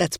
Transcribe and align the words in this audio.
That's. 0.00 0.16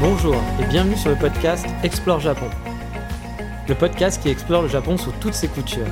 Bonjour 0.00 0.34
et 0.60 0.64
bienvenue 0.68 0.96
sur 0.96 1.10
le 1.10 1.16
podcast 1.16 1.64
Explore 1.84 2.18
Japon. 2.18 2.50
Le 3.68 3.76
podcast 3.76 4.20
qui 4.20 4.30
explore 4.30 4.62
le 4.62 4.68
Japon 4.68 4.96
sous 4.96 5.12
toutes 5.20 5.34
ses 5.34 5.46
coutures. 5.46 5.86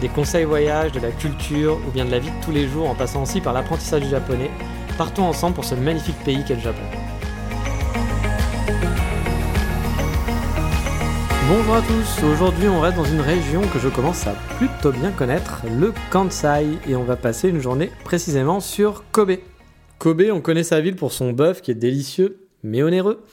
Des 0.00 0.08
conseils 0.08 0.44
voyage, 0.44 0.92
de 0.92 1.00
la 1.00 1.10
culture 1.10 1.80
ou 1.84 1.90
bien 1.90 2.04
de 2.04 2.12
la 2.12 2.20
vie 2.20 2.30
de 2.30 2.44
tous 2.44 2.52
les 2.52 2.68
jours 2.68 2.88
en 2.88 2.94
passant 2.94 3.24
aussi 3.24 3.40
par 3.40 3.54
l'apprentissage 3.54 4.02
du 4.02 4.08
japonais. 4.08 4.52
Partons 4.96 5.24
ensemble 5.24 5.56
pour 5.56 5.64
ce 5.64 5.74
magnifique 5.74 6.22
pays 6.24 6.44
qu'est 6.44 6.54
le 6.54 6.60
Japon. 6.60 7.01
Bonjour 11.48 11.74
à 11.74 11.82
tous, 11.82 12.24
aujourd'hui 12.24 12.68
on 12.68 12.80
reste 12.80 12.96
dans 12.96 13.04
une 13.04 13.20
région 13.20 13.62
que 13.62 13.80
je 13.80 13.88
commence 13.88 14.28
à 14.28 14.34
plutôt 14.58 14.92
bien 14.92 15.10
connaître, 15.10 15.62
le 15.76 15.92
Kansai, 16.10 16.78
et 16.88 16.94
on 16.94 17.02
va 17.02 17.16
passer 17.16 17.48
une 17.48 17.58
journée 17.58 17.90
précisément 18.04 18.60
sur 18.60 19.02
Kobe. 19.10 19.38
Kobe, 19.98 20.22
on 20.32 20.40
connaît 20.40 20.62
sa 20.62 20.80
ville 20.80 20.94
pour 20.94 21.12
son 21.12 21.32
bœuf 21.32 21.60
qui 21.60 21.72
est 21.72 21.74
délicieux, 21.74 22.46
mais 22.62 22.84
onéreux, 22.84 23.24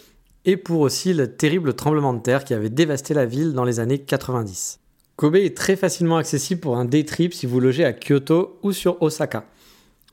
et 0.45 0.57
pour 0.57 0.80
aussi 0.80 1.13
le 1.13 1.35
terrible 1.35 1.75
tremblement 1.75 2.13
de 2.13 2.19
terre 2.19 2.45
qui 2.45 2.55
avait 2.55 2.71
dévasté 2.71 3.13
la 3.13 3.27
ville 3.27 3.53
dans 3.53 3.63
les 3.63 3.80
années 3.80 3.99
90. 3.99 4.80
Kobe 5.15 5.35
est 5.35 5.55
très 5.55 5.75
facilement 5.75 6.17
accessible 6.17 6.61
pour 6.61 6.77
un 6.77 6.85
day 6.85 7.05
trip 7.05 7.31
si 7.31 7.45
vous 7.45 7.59
logez 7.59 7.85
à 7.85 7.93
Kyoto 7.93 8.57
ou 8.63 8.71
sur 8.71 8.99
Osaka. 9.03 9.45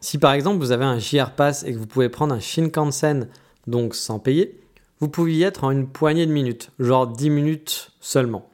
Si 0.00 0.18
par 0.18 0.34
exemple 0.34 0.58
vous 0.58 0.70
avez 0.70 0.84
un 0.84 0.98
JR 0.98 1.30
Pass 1.30 1.64
et 1.64 1.72
que 1.72 1.78
vous 1.78 1.86
pouvez 1.86 2.10
prendre 2.10 2.34
un 2.34 2.40
Shinkansen, 2.40 3.28
donc 3.66 3.94
sans 3.94 4.18
payer, 4.18 4.60
vous 5.00 5.08
pouvez 5.08 5.34
y 5.34 5.42
être 5.42 5.64
en 5.64 5.70
une 5.70 5.86
poignée 5.86 6.26
de 6.26 6.32
minutes, 6.32 6.70
genre 6.78 7.06
10 7.06 7.30
minutes 7.30 7.90
seulement. 8.00 8.48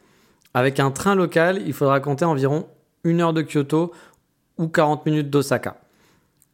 Avec 0.55 0.81
un 0.81 0.91
train 0.91 1.15
local, 1.15 1.63
il 1.67 1.73
faudra 1.73 2.01
compter 2.01 2.25
environ 2.25 2.67
une 3.05 3.21
heure 3.21 3.33
de 3.33 3.43
Kyoto 3.43 3.93
ou 4.59 4.69
40 4.69 5.07
minutes 5.07 5.31
d'Osaka. 5.31 5.79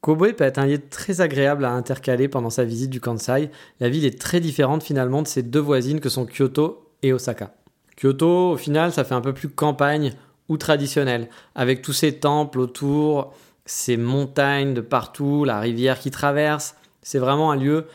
Kobe 0.00 0.32
peut 0.32 0.44
être 0.44 0.58
un 0.58 0.66
lieu 0.66 0.78
très 0.78 1.20
agréable 1.20 1.64
à 1.64 1.72
intercaler 1.72 2.28
pendant 2.28 2.50
sa 2.50 2.64
visite 2.64 2.90
du 2.90 3.00
Kansai. 3.00 3.50
La 3.80 3.88
ville 3.88 4.04
est 4.04 4.20
très 4.20 4.38
différente 4.38 4.82
finalement 4.82 5.22
de 5.22 5.26
ses 5.26 5.42
deux 5.42 5.60
voisines 5.60 6.00
que 6.00 6.08
sont 6.08 6.26
Kyoto 6.26 6.88
et 7.02 7.12
Osaka. 7.12 7.52
Kyoto, 8.00 8.52
au 8.52 8.56
final, 8.56 8.92
ça 8.92 9.02
fait 9.02 9.14
un 9.14 9.20
peu 9.20 9.32
plus 9.32 9.48
campagne 9.48 10.12
ou 10.48 10.56
traditionnel, 10.56 11.28
avec 11.54 11.82
tous 11.82 11.92
ces 11.92 12.20
temples 12.20 12.60
autour, 12.60 13.34
ces 13.66 13.96
montagnes 13.96 14.72
de 14.72 14.80
partout, 14.80 15.44
la 15.44 15.60
rivière 15.60 15.98
qui 15.98 16.10
traverse. 16.10 16.76
C'est 17.02 17.18
vraiment 17.18 17.50
un 17.50 17.56
lieu 17.56 17.86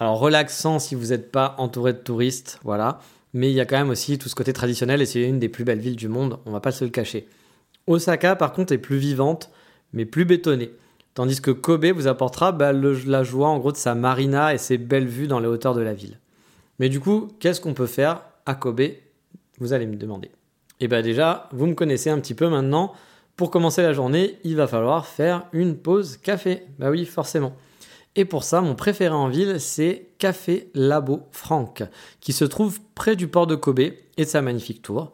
alors 0.00 0.18
relaxant 0.18 0.78
si 0.78 0.94
vous 0.94 1.08
n'êtes 1.08 1.30
pas 1.30 1.54
entouré 1.58 1.92
de 1.92 1.98
touristes, 1.98 2.58
voilà. 2.64 2.98
Mais 3.34 3.50
il 3.50 3.54
y 3.54 3.60
a 3.60 3.66
quand 3.66 3.76
même 3.76 3.90
aussi 3.90 4.18
tout 4.18 4.28
ce 4.28 4.34
côté 4.34 4.52
traditionnel 4.52 5.02
et 5.02 5.06
c'est 5.06 5.22
une 5.22 5.38
des 5.38 5.48
plus 5.48 5.62
belles 5.62 5.78
villes 5.78 5.94
du 5.94 6.08
monde, 6.08 6.38
on 6.46 6.50
va 6.50 6.60
pas 6.60 6.72
se 6.72 6.84
le 6.84 6.90
cacher. 6.90 7.28
Osaka 7.86 8.34
par 8.34 8.52
contre 8.52 8.72
est 8.72 8.78
plus 8.78 8.96
vivante, 8.96 9.50
mais 9.92 10.06
plus 10.06 10.24
bétonnée. 10.24 10.72
Tandis 11.14 11.40
que 11.40 11.50
Kobe 11.50 11.86
vous 11.86 12.06
apportera 12.06 12.50
bah, 12.52 12.72
la 12.72 13.22
joie 13.22 13.48
en 13.48 13.58
gros 13.58 13.72
de 13.72 13.76
sa 13.76 13.94
marina 13.94 14.54
et 14.54 14.58
ses 14.58 14.78
belles 14.78 15.06
vues 15.06 15.26
dans 15.26 15.38
les 15.38 15.48
hauteurs 15.48 15.74
de 15.74 15.80
la 15.82 15.92
ville. 15.92 16.18
Mais 16.78 16.88
du 16.88 16.98
coup, 16.98 17.28
qu'est-ce 17.38 17.60
qu'on 17.60 17.74
peut 17.74 17.86
faire 17.86 18.22
à 18.46 18.54
Kobe? 18.54 18.80
Vous 19.58 19.72
allez 19.74 19.86
me 19.86 19.96
demander. 19.96 20.28
Et 20.28 20.84
eh 20.84 20.88
bien 20.88 21.02
déjà, 21.02 21.48
vous 21.52 21.66
me 21.66 21.74
connaissez 21.74 22.08
un 22.08 22.18
petit 22.20 22.34
peu 22.34 22.48
maintenant. 22.48 22.94
Pour 23.36 23.50
commencer 23.50 23.82
la 23.82 23.92
journée, 23.92 24.38
il 24.44 24.56
va 24.56 24.66
falloir 24.66 25.06
faire 25.06 25.44
une 25.52 25.76
pause 25.76 26.16
café. 26.16 26.62
Bah 26.78 26.90
oui, 26.90 27.04
forcément. 27.04 27.54
Et 28.16 28.24
pour 28.24 28.42
ça, 28.42 28.60
mon 28.60 28.74
préféré 28.74 29.14
en 29.14 29.28
ville, 29.28 29.60
c'est 29.60 30.08
Café 30.18 30.70
Labo 30.74 31.28
Franck, 31.30 31.84
qui 32.20 32.32
se 32.32 32.44
trouve 32.44 32.80
près 32.94 33.14
du 33.14 33.28
port 33.28 33.46
de 33.46 33.54
Kobe 33.54 33.80
et 33.80 33.96
de 34.18 34.24
sa 34.24 34.42
magnifique 34.42 34.82
tour. 34.82 35.12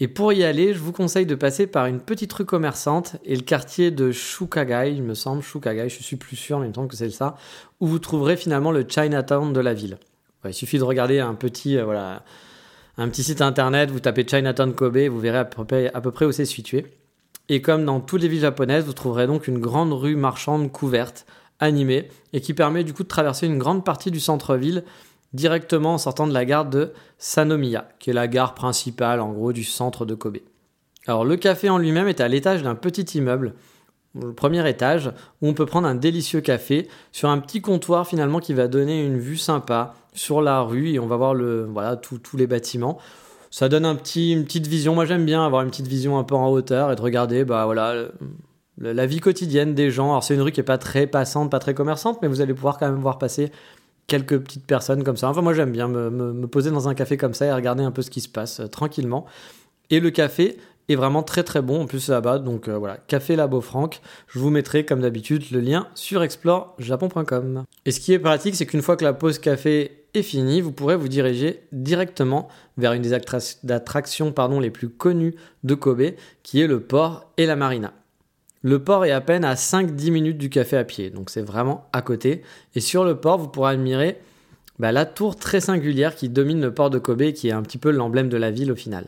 Et 0.00 0.06
pour 0.06 0.32
y 0.32 0.44
aller, 0.44 0.74
je 0.74 0.78
vous 0.78 0.92
conseille 0.92 1.26
de 1.26 1.34
passer 1.34 1.66
par 1.66 1.86
une 1.86 1.98
petite 1.98 2.32
rue 2.32 2.44
commerçante 2.44 3.16
et 3.24 3.34
le 3.34 3.42
quartier 3.42 3.90
de 3.90 4.12
Shukagai, 4.12 4.92
il 4.94 5.02
me 5.02 5.14
semble, 5.14 5.42
Shukagai, 5.42 5.88
je 5.88 6.02
suis 6.02 6.14
plus 6.14 6.36
sûr, 6.36 6.60
mais 6.60 6.66
il 6.66 6.68
me 6.68 6.74
semble 6.74 6.88
que 6.88 6.96
c'est 6.96 7.10
ça, 7.10 7.36
où 7.80 7.88
vous 7.88 7.98
trouverez 7.98 8.36
finalement 8.36 8.70
le 8.70 8.86
Chinatown 8.88 9.52
de 9.52 9.60
la 9.60 9.74
ville. 9.74 9.98
il 10.44 10.54
suffit 10.54 10.78
de 10.78 10.84
regarder 10.84 11.18
un 11.18 11.34
petit, 11.34 11.76
euh, 11.76 11.84
voilà, 11.84 12.22
un 12.96 13.08
petit 13.08 13.24
site 13.24 13.42
internet, 13.42 13.90
vous 13.90 13.98
tapez 13.98 14.24
Chinatown 14.24 14.72
Kobe, 14.72 14.98
vous 14.98 15.18
verrez 15.18 15.38
à 15.38 15.44
peu 15.44 16.10
près 16.12 16.26
où 16.26 16.30
c'est 16.30 16.44
situé. 16.44 16.86
Et 17.48 17.60
comme 17.60 17.84
dans 17.84 17.98
toutes 17.98 18.22
les 18.22 18.28
villes 18.28 18.42
japonaises, 18.42 18.84
vous 18.84 18.92
trouverez 18.92 19.26
donc 19.26 19.48
une 19.48 19.58
grande 19.58 19.92
rue 19.92 20.14
marchande 20.14 20.70
couverte, 20.70 21.26
animée, 21.60 22.08
et 22.32 22.40
qui 22.40 22.54
permet 22.54 22.84
du 22.84 22.92
coup 22.92 23.02
de 23.02 23.08
traverser 23.08 23.46
une 23.46 23.58
grande 23.58 23.84
partie 23.84 24.10
du 24.10 24.20
centre-ville 24.20 24.84
directement 25.32 25.94
en 25.94 25.98
sortant 25.98 26.26
de 26.26 26.32
la 26.32 26.44
gare 26.44 26.66
de 26.66 26.92
Sanomiya, 27.18 27.88
qui 27.98 28.10
est 28.10 28.14
la 28.14 28.28
gare 28.28 28.54
principale 28.54 29.20
en 29.20 29.32
gros 29.32 29.52
du 29.52 29.64
centre 29.64 30.06
de 30.06 30.14
Kobe. 30.14 30.38
Alors 31.06 31.24
le 31.24 31.36
café 31.36 31.68
en 31.68 31.78
lui-même 31.78 32.08
est 32.08 32.20
à 32.20 32.28
l'étage 32.28 32.62
d'un 32.62 32.74
petit 32.74 33.18
immeuble, 33.18 33.54
le 34.14 34.32
premier 34.32 34.68
étage, 34.68 35.12
où 35.42 35.48
on 35.48 35.54
peut 35.54 35.66
prendre 35.66 35.86
un 35.86 35.94
délicieux 35.94 36.40
café 36.40 36.88
sur 37.12 37.28
un 37.28 37.38
petit 37.38 37.60
comptoir 37.60 38.06
finalement 38.06 38.40
qui 38.40 38.54
va 38.54 38.68
donner 38.68 39.04
une 39.04 39.18
vue 39.18 39.36
sympa 39.36 39.94
sur 40.14 40.40
la 40.42 40.60
rue 40.60 40.90
et 40.90 40.98
on 40.98 41.06
va 41.06 41.16
voir 41.16 41.34
le, 41.34 41.64
voilà, 41.64 41.96
tous 41.96 42.36
les 42.36 42.46
bâtiments. 42.46 42.98
Ça 43.50 43.68
donne 43.68 43.86
un 43.86 43.94
petit, 43.94 44.32
une 44.32 44.44
petite 44.44 44.66
vision, 44.66 44.94
moi 44.94 45.06
j'aime 45.06 45.24
bien 45.24 45.44
avoir 45.44 45.62
une 45.62 45.70
petite 45.70 45.86
vision 45.86 46.18
un 46.18 46.24
peu 46.24 46.34
en 46.34 46.48
hauteur 46.50 46.92
et 46.92 46.96
de 46.96 47.00
regarder 47.00 47.44
bah, 47.44 47.64
voilà, 47.64 48.08
la 48.80 49.06
vie 49.06 49.20
quotidienne 49.20 49.74
des 49.74 49.90
gens. 49.90 50.10
Alors 50.10 50.24
c'est 50.24 50.34
une 50.34 50.42
rue 50.42 50.52
qui 50.52 50.60
est 50.60 50.64
pas 50.64 50.78
très 50.78 51.06
passante, 51.06 51.50
pas 51.50 51.58
très 51.58 51.74
commerçante, 51.74 52.18
mais 52.22 52.28
vous 52.28 52.40
allez 52.40 52.54
pouvoir 52.54 52.78
quand 52.78 52.90
même 52.90 53.00
voir 53.00 53.18
passer 53.18 53.50
quelques 54.08 54.38
petites 54.38 54.66
personnes 54.66 55.04
comme 55.04 55.16
ça. 55.16 55.28
Enfin, 55.28 55.42
moi, 55.42 55.54
j'aime 55.54 55.70
bien 55.70 55.86
me, 55.86 56.46
poser 56.46 56.70
dans 56.70 56.88
un 56.88 56.94
café 56.94 57.16
comme 57.16 57.34
ça 57.34 57.46
et 57.46 57.52
regarder 57.52 57.84
un 57.84 57.92
peu 57.92 58.02
ce 58.02 58.10
qui 58.10 58.20
se 58.20 58.28
passe 58.28 58.60
euh, 58.60 58.66
tranquillement. 58.66 59.26
Et 59.90 60.00
le 60.00 60.10
café 60.10 60.56
est 60.88 60.96
vraiment 60.96 61.22
très 61.22 61.42
très 61.42 61.60
bon 61.60 61.82
en 61.82 61.86
plus 61.86 62.08
là-bas. 62.08 62.38
Donc 62.38 62.68
euh, 62.68 62.78
voilà, 62.78 62.96
Café 62.96 63.36
Labo 63.36 63.60
Franck. 63.60 64.00
Je 64.26 64.38
vous 64.38 64.50
mettrai 64.50 64.84
comme 64.84 65.00
d'habitude 65.00 65.50
le 65.52 65.60
lien 65.60 65.88
sur 65.94 66.22
explorejapon.com. 66.22 67.64
Et 67.84 67.90
ce 67.90 68.00
qui 68.00 68.12
est 68.14 68.18
pratique, 68.18 68.56
c'est 68.56 68.66
qu'une 68.66 68.82
fois 68.82 68.96
que 68.96 69.04
la 69.04 69.12
pause 69.12 69.38
café 69.38 70.06
est 70.14 70.22
finie, 70.22 70.62
vous 70.62 70.72
pourrez 70.72 70.96
vous 70.96 71.08
diriger 71.08 71.60
directement 71.72 72.48
vers 72.78 72.94
une 72.94 73.02
des 73.02 73.12
attractions 73.12 74.32
les 74.60 74.70
plus 74.70 74.88
connues 74.88 75.34
de 75.64 75.74
Kobe, 75.74 76.12
qui 76.42 76.62
est 76.62 76.66
le 76.66 76.80
port 76.80 77.30
et 77.36 77.44
la 77.44 77.56
marina. 77.56 77.92
Le 78.62 78.82
port 78.82 79.04
est 79.04 79.12
à 79.12 79.20
peine 79.20 79.44
à 79.44 79.54
5-10 79.54 80.10
minutes 80.10 80.38
du 80.38 80.50
café 80.50 80.76
à 80.76 80.84
pied, 80.84 81.10
donc 81.10 81.30
c'est 81.30 81.42
vraiment 81.42 81.86
à 81.92 82.02
côté. 82.02 82.42
Et 82.74 82.80
sur 82.80 83.04
le 83.04 83.14
port, 83.16 83.38
vous 83.38 83.48
pourrez 83.48 83.72
admirer 83.72 84.18
bah, 84.78 84.90
la 84.90 85.06
tour 85.06 85.36
très 85.36 85.60
singulière 85.60 86.14
qui 86.14 86.28
domine 86.28 86.60
le 86.60 86.74
port 86.74 86.90
de 86.90 86.98
Kobe, 86.98 87.32
qui 87.32 87.48
est 87.48 87.52
un 87.52 87.62
petit 87.62 87.78
peu 87.78 87.90
l'emblème 87.90 88.28
de 88.28 88.36
la 88.36 88.50
ville 88.50 88.72
au 88.72 88.76
final. 88.76 89.06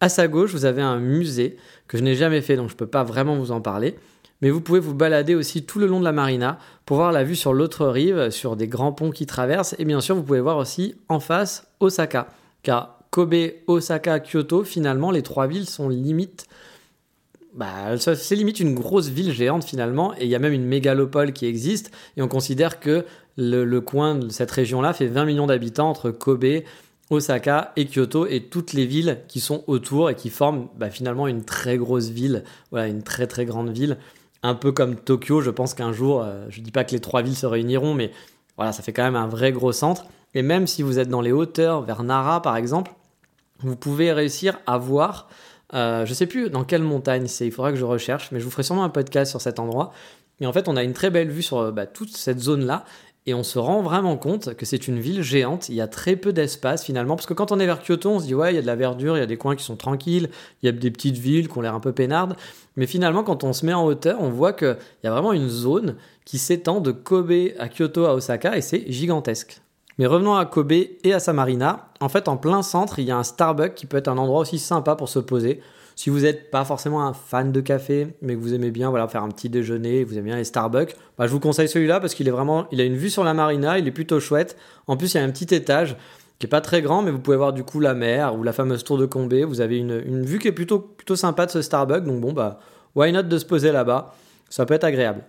À 0.00 0.08
sa 0.08 0.26
gauche, 0.26 0.52
vous 0.52 0.64
avez 0.64 0.82
un 0.82 0.98
musée 0.98 1.56
que 1.86 1.98
je 1.98 2.02
n'ai 2.02 2.14
jamais 2.14 2.40
fait, 2.40 2.56
donc 2.56 2.68
je 2.68 2.74
ne 2.74 2.78
peux 2.78 2.86
pas 2.86 3.04
vraiment 3.04 3.36
vous 3.36 3.52
en 3.52 3.60
parler. 3.60 3.96
Mais 4.42 4.50
vous 4.50 4.60
pouvez 4.60 4.80
vous 4.80 4.94
balader 4.94 5.34
aussi 5.34 5.64
tout 5.64 5.78
le 5.78 5.86
long 5.86 6.00
de 6.00 6.04
la 6.04 6.12
marina 6.12 6.58
pour 6.84 6.96
voir 6.98 7.12
la 7.12 7.24
vue 7.24 7.36
sur 7.36 7.54
l'autre 7.54 7.86
rive, 7.86 8.30
sur 8.30 8.56
des 8.56 8.68
grands 8.68 8.92
ponts 8.92 9.10
qui 9.10 9.24
traversent. 9.24 9.76
Et 9.78 9.84
bien 9.84 10.00
sûr, 10.00 10.16
vous 10.16 10.22
pouvez 10.22 10.40
voir 10.40 10.58
aussi 10.58 10.96
en 11.08 11.20
face 11.20 11.68
Osaka. 11.80 12.28
Car 12.62 12.98
Kobe, 13.10 13.34
Osaka, 13.68 14.18
Kyoto, 14.18 14.64
finalement, 14.64 15.12
les 15.12 15.22
trois 15.22 15.46
villes 15.46 15.68
sont 15.68 15.88
limites 15.88 16.46
bah, 17.54 17.96
c'est 17.98 18.34
limite 18.34 18.58
une 18.60 18.74
grosse 18.74 19.08
ville 19.08 19.32
géante 19.32 19.64
finalement, 19.64 20.14
et 20.14 20.24
il 20.24 20.28
y 20.28 20.34
a 20.34 20.38
même 20.38 20.52
une 20.52 20.64
mégalopole 20.64 21.32
qui 21.32 21.46
existe, 21.46 21.92
et 22.16 22.22
on 22.22 22.28
considère 22.28 22.80
que 22.80 23.04
le, 23.36 23.80
coin 23.80 24.16
de 24.16 24.28
cette 24.28 24.50
région-là 24.50 24.92
fait 24.92 25.06
20 25.06 25.24
millions 25.24 25.46
d'habitants 25.46 25.88
entre 25.88 26.10
Kobe, 26.10 26.62
Osaka 27.10 27.72
et 27.76 27.86
Kyoto, 27.86 28.26
et 28.26 28.44
toutes 28.44 28.72
les 28.72 28.86
villes 28.86 29.20
qui 29.28 29.40
sont 29.40 29.62
autour 29.66 30.10
et 30.10 30.14
qui 30.14 30.30
forment 30.30 30.68
bah, 30.76 30.90
finalement 30.90 31.28
une 31.28 31.44
très 31.44 31.76
grosse 31.76 32.08
ville, 32.08 32.44
voilà, 32.70 32.88
une 32.88 33.02
très 33.02 33.26
très 33.26 33.44
grande 33.44 33.70
ville, 33.70 33.98
un 34.42 34.54
peu 34.54 34.72
comme 34.72 34.96
Tokyo, 34.96 35.40
je 35.40 35.50
pense 35.50 35.74
qu'un 35.74 35.92
jour, 35.92 36.22
euh, 36.22 36.46
je 36.48 36.60
dis 36.60 36.72
pas 36.72 36.84
que 36.84 36.92
les 36.92 37.00
trois 37.00 37.22
villes 37.22 37.36
se 37.36 37.46
réuniront, 37.46 37.94
mais 37.94 38.10
voilà, 38.56 38.72
ça 38.72 38.82
fait 38.82 38.92
quand 38.92 39.04
même 39.04 39.16
un 39.16 39.28
vrai 39.28 39.52
gros 39.52 39.72
centre, 39.72 40.06
et 40.34 40.42
même 40.42 40.66
si 40.66 40.82
vous 40.82 40.98
êtes 40.98 41.08
dans 41.08 41.20
les 41.20 41.32
hauteurs, 41.32 41.82
vers 41.82 42.02
Nara 42.02 42.42
par 42.42 42.56
exemple, 42.56 42.92
vous 43.60 43.76
pouvez 43.76 44.12
réussir 44.12 44.58
à 44.66 44.76
voir 44.76 45.28
euh, 45.74 46.06
je 46.06 46.14
sais 46.14 46.26
plus 46.26 46.50
dans 46.50 46.64
quelle 46.64 46.82
montagne 46.82 47.26
c'est, 47.26 47.46
il 47.46 47.52
faudra 47.52 47.70
que 47.70 47.78
je 47.78 47.84
recherche, 47.84 48.30
mais 48.32 48.40
je 48.40 48.44
vous 48.44 48.50
ferai 48.50 48.62
sûrement 48.62 48.84
un 48.84 48.90
podcast 48.90 49.30
sur 49.30 49.40
cet 49.40 49.58
endroit. 49.58 49.92
Et 50.40 50.46
en 50.46 50.52
fait, 50.52 50.68
on 50.68 50.76
a 50.76 50.82
une 50.82 50.92
très 50.92 51.10
belle 51.10 51.30
vue 51.30 51.42
sur 51.42 51.58
euh, 51.58 51.70
bah, 51.72 51.86
toute 51.86 52.16
cette 52.16 52.40
zone-là. 52.40 52.84
Et 53.26 53.32
on 53.32 53.42
se 53.42 53.58
rend 53.58 53.80
vraiment 53.80 54.18
compte 54.18 54.54
que 54.54 54.66
c'est 54.66 54.86
une 54.86 55.00
ville 55.00 55.22
géante, 55.22 55.70
il 55.70 55.74
y 55.74 55.80
a 55.80 55.88
très 55.88 56.14
peu 56.14 56.34
d'espace 56.34 56.84
finalement, 56.84 57.16
parce 57.16 57.24
que 57.24 57.32
quand 57.32 57.52
on 57.52 57.58
est 57.58 57.64
vers 57.64 57.82
Kyoto, 57.82 58.10
on 58.10 58.20
se 58.20 58.26
dit 58.26 58.34
ouais, 58.34 58.52
il 58.52 58.56
y 58.56 58.58
a 58.58 58.60
de 58.60 58.66
la 58.66 58.76
verdure, 58.76 59.16
il 59.16 59.20
y 59.20 59.22
a 59.22 59.26
des 59.26 59.38
coins 59.38 59.56
qui 59.56 59.64
sont 59.64 59.76
tranquilles, 59.76 60.28
il 60.62 60.66
y 60.66 60.68
a 60.68 60.72
des 60.72 60.90
petites 60.90 61.16
villes 61.16 61.48
qui 61.48 61.56
ont 61.56 61.62
l'air 61.62 61.74
un 61.74 61.80
peu 61.80 61.92
peinardes, 61.92 62.36
mais 62.76 62.86
finalement 62.86 63.24
quand 63.24 63.42
on 63.42 63.54
se 63.54 63.64
met 63.64 63.72
en 63.72 63.86
hauteur, 63.86 64.18
on 64.20 64.28
voit 64.28 64.52
qu'il 64.52 64.76
y 65.04 65.06
a 65.06 65.10
vraiment 65.10 65.32
une 65.32 65.48
zone 65.48 65.96
qui 66.26 66.36
s'étend 66.36 66.80
de 66.80 66.92
Kobe 66.92 67.32
à 67.58 67.70
Kyoto 67.70 68.04
à 68.04 68.12
Osaka, 68.12 68.58
et 68.58 68.60
c'est 68.60 68.84
gigantesque. 68.92 69.62
Mais 69.98 70.06
revenons 70.06 70.34
à 70.34 70.44
Kobe 70.44 70.72
et 70.72 71.12
à 71.12 71.20
Samarina. 71.20 71.88
En 72.00 72.08
fait, 72.08 72.28
en 72.28 72.36
plein 72.36 72.62
centre, 72.62 72.98
il 72.98 73.04
y 73.04 73.10
a 73.10 73.16
un 73.16 73.22
Starbucks 73.22 73.74
qui 73.74 73.86
peut 73.86 73.96
être 73.96 74.08
un 74.08 74.18
endroit 74.18 74.40
aussi 74.40 74.58
sympa 74.58 74.96
pour 74.96 75.08
se 75.08 75.20
poser. 75.20 75.60
Si 75.96 76.10
vous 76.10 76.20
n'êtes 76.20 76.50
pas 76.50 76.64
forcément 76.64 77.06
un 77.06 77.12
fan 77.12 77.52
de 77.52 77.60
café, 77.60 78.16
mais 78.20 78.34
que 78.34 78.40
vous 78.40 78.52
aimez 78.52 78.72
bien 78.72 78.90
voilà, 78.90 79.06
faire 79.06 79.22
un 79.22 79.28
petit 79.28 79.48
déjeuner, 79.48 80.02
vous 80.02 80.14
aimez 80.14 80.30
bien 80.30 80.36
les 80.36 80.44
Starbucks, 80.44 80.96
bah, 81.16 81.28
je 81.28 81.32
vous 81.32 81.38
conseille 81.38 81.68
celui-là 81.68 82.00
parce 82.00 82.14
qu'il 82.14 82.26
est 82.26 82.32
vraiment, 82.32 82.66
il 82.72 82.80
a 82.80 82.84
une 82.84 82.96
vue 82.96 83.10
sur 83.10 83.22
la 83.22 83.32
marina, 83.32 83.78
il 83.78 83.86
est 83.86 83.92
plutôt 83.92 84.18
chouette. 84.18 84.56
En 84.88 84.96
plus, 84.96 85.14
il 85.14 85.18
y 85.18 85.20
a 85.20 85.24
un 85.24 85.30
petit 85.30 85.54
étage 85.54 85.96
qui 86.40 86.46
est 86.46 86.50
pas 86.50 86.60
très 86.60 86.82
grand, 86.82 87.02
mais 87.02 87.12
vous 87.12 87.20
pouvez 87.20 87.36
voir 87.36 87.52
du 87.52 87.62
coup 87.62 87.78
la 87.78 87.94
mer 87.94 88.36
ou 88.36 88.42
la 88.42 88.52
fameuse 88.52 88.82
tour 88.82 88.98
de 88.98 89.06
Kobe. 89.06 89.32
Vous 89.34 89.60
avez 89.60 89.78
une, 89.78 90.02
une 90.04 90.24
vue 90.24 90.40
qui 90.40 90.48
est 90.48 90.52
plutôt, 90.52 90.80
plutôt 90.80 91.14
sympa 91.14 91.46
de 91.46 91.52
ce 91.52 91.62
Starbucks, 91.62 92.02
donc 92.02 92.20
bon, 92.20 92.32
bah, 92.32 92.58
why 92.96 93.12
not 93.12 93.22
de 93.22 93.38
se 93.38 93.44
poser 93.44 93.70
là-bas? 93.70 94.12
Ça 94.50 94.66
peut 94.66 94.74
être 94.74 94.84
agréable. 94.84 95.22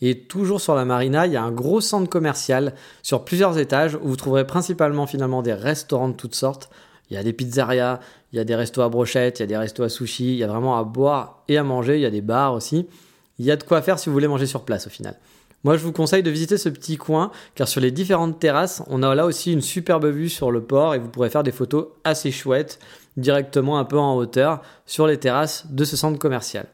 Et 0.00 0.20
toujours 0.20 0.60
sur 0.60 0.74
la 0.74 0.84
marina, 0.84 1.26
il 1.26 1.32
y 1.32 1.36
a 1.36 1.42
un 1.42 1.50
gros 1.50 1.80
centre 1.80 2.08
commercial 2.08 2.74
sur 3.02 3.24
plusieurs 3.24 3.58
étages 3.58 3.96
où 3.96 4.08
vous 4.08 4.16
trouverez 4.16 4.46
principalement 4.46 5.06
finalement 5.06 5.42
des 5.42 5.54
restaurants 5.54 6.08
de 6.08 6.14
toutes 6.14 6.34
sortes. 6.34 6.70
Il 7.10 7.14
y 7.14 7.16
a 7.16 7.22
des 7.22 7.32
pizzerias, 7.32 8.00
il 8.32 8.36
y 8.36 8.40
a 8.40 8.44
des 8.44 8.54
restos 8.54 8.82
à 8.82 8.88
brochettes, 8.88 9.38
il 9.38 9.42
y 9.42 9.44
a 9.44 9.46
des 9.46 9.56
restos 9.56 9.82
à 9.82 9.88
sushi, 9.88 10.32
il 10.32 10.38
y 10.38 10.44
a 10.44 10.46
vraiment 10.46 10.78
à 10.78 10.84
boire 10.84 11.42
et 11.48 11.56
à 11.56 11.64
manger, 11.64 11.96
il 11.96 12.02
y 12.02 12.06
a 12.06 12.10
des 12.10 12.20
bars 12.20 12.52
aussi. 12.52 12.86
Il 13.38 13.44
y 13.44 13.50
a 13.50 13.56
de 13.56 13.62
quoi 13.62 13.82
faire 13.82 13.98
si 13.98 14.08
vous 14.08 14.12
voulez 14.12 14.28
manger 14.28 14.46
sur 14.46 14.64
place 14.64 14.86
au 14.86 14.90
final. 14.90 15.16
Moi, 15.64 15.76
je 15.76 15.82
vous 15.82 15.92
conseille 15.92 16.22
de 16.22 16.30
visiter 16.30 16.56
ce 16.56 16.68
petit 16.68 16.96
coin, 16.96 17.32
car 17.56 17.66
sur 17.66 17.80
les 17.80 17.90
différentes 17.90 18.38
terrasses, 18.38 18.82
on 18.86 19.02
a 19.02 19.12
là 19.14 19.26
aussi 19.26 19.52
une 19.52 19.60
superbe 19.60 20.06
vue 20.06 20.28
sur 20.28 20.52
le 20.52 20.62
port 20.62 20.94
et 20.94 20.98
vous 20.98 21.08
pourrez 21.08 21.30
faire 21.30 21.42
des 21.42 21.50
photos 21.50 21.88
assez 22.04 22.30
chouettes 22.30 22.78
directement 23.16 23.78
un 23.78 23.84
peu 23.84 23.98
en 23.98 24.14
hauteur 24.16 24.62
sur 24.86 25.08
les 25.08 25.18
terrasses 25.18 25.66
de 25.68 25.84
ce 25.84 25.96
centre 25.96 26.18
commercial. 26.18 26.66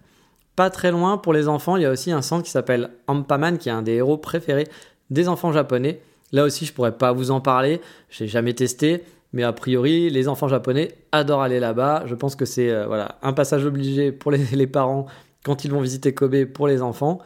Pas 0.57 0.71
très 0.71 0.93
loin 0.93 1.19
pour 1.19 1.33
les 1.33 1.49
enfants, 1.49 1.77
il 1.77 1.83
y 1.83 1.87
a 1.87 1.91
aussi 1.91 2.13
un 2.13 2.23
centre 2.23 2.45
qui 2.45 2.51
s'appelle 2.51 2.91
Ampaman, 3.09 3.59
qui 3.59 3.69
est 3.69 3.73
un 3.73 3.83
des 3.83 3.95
héros 3.95 4.19
préférés 4.19 4.69
des 5.11 5.29
enfants 5.29 5.53
japonais. 5.53 6.01
Là 6.33 6.45
aussi, 6.45 6.65
je 6.65 6.73
pourrais 6.73 6.97
pas 6.97 7.13
vous 7.13 7.31
en 7.31 7.41
parler, 7.41 7.81
j'ai 8.11 8.27
jamais 8.27 8.55
testé, 8.55 9.05
mais 9.33 9.43
a 9.43 9.53
priori, 9.53 10.11
les 10.11 10.29
enfants 10.29 10.49
japonais 10.49 10.95
adorent 11.13 11.43
aller 11.43 11.61
là-bas. 11.61 12.05
Je 12.07 12.15
pense 12.15 12.37
que 12.37 12.45
c'est 12.45 12.71
euh, 12.71 12.87
voilà 12.87 13.19
un 13.23 13.33
passage 13.33 13.65
obligé 13.65 14.13
pour 14.13 14.31
les, 14.31 14.67
parents 14.67 15.07
quand 15.45 15.65
ils 15.65 15.71
vont 15.71 15.81
visiter 15.81 16.15
Kobe 16.15 16.45
pour 16.47 16.69
les 16.69 16.83
enfants. 16.83 17.19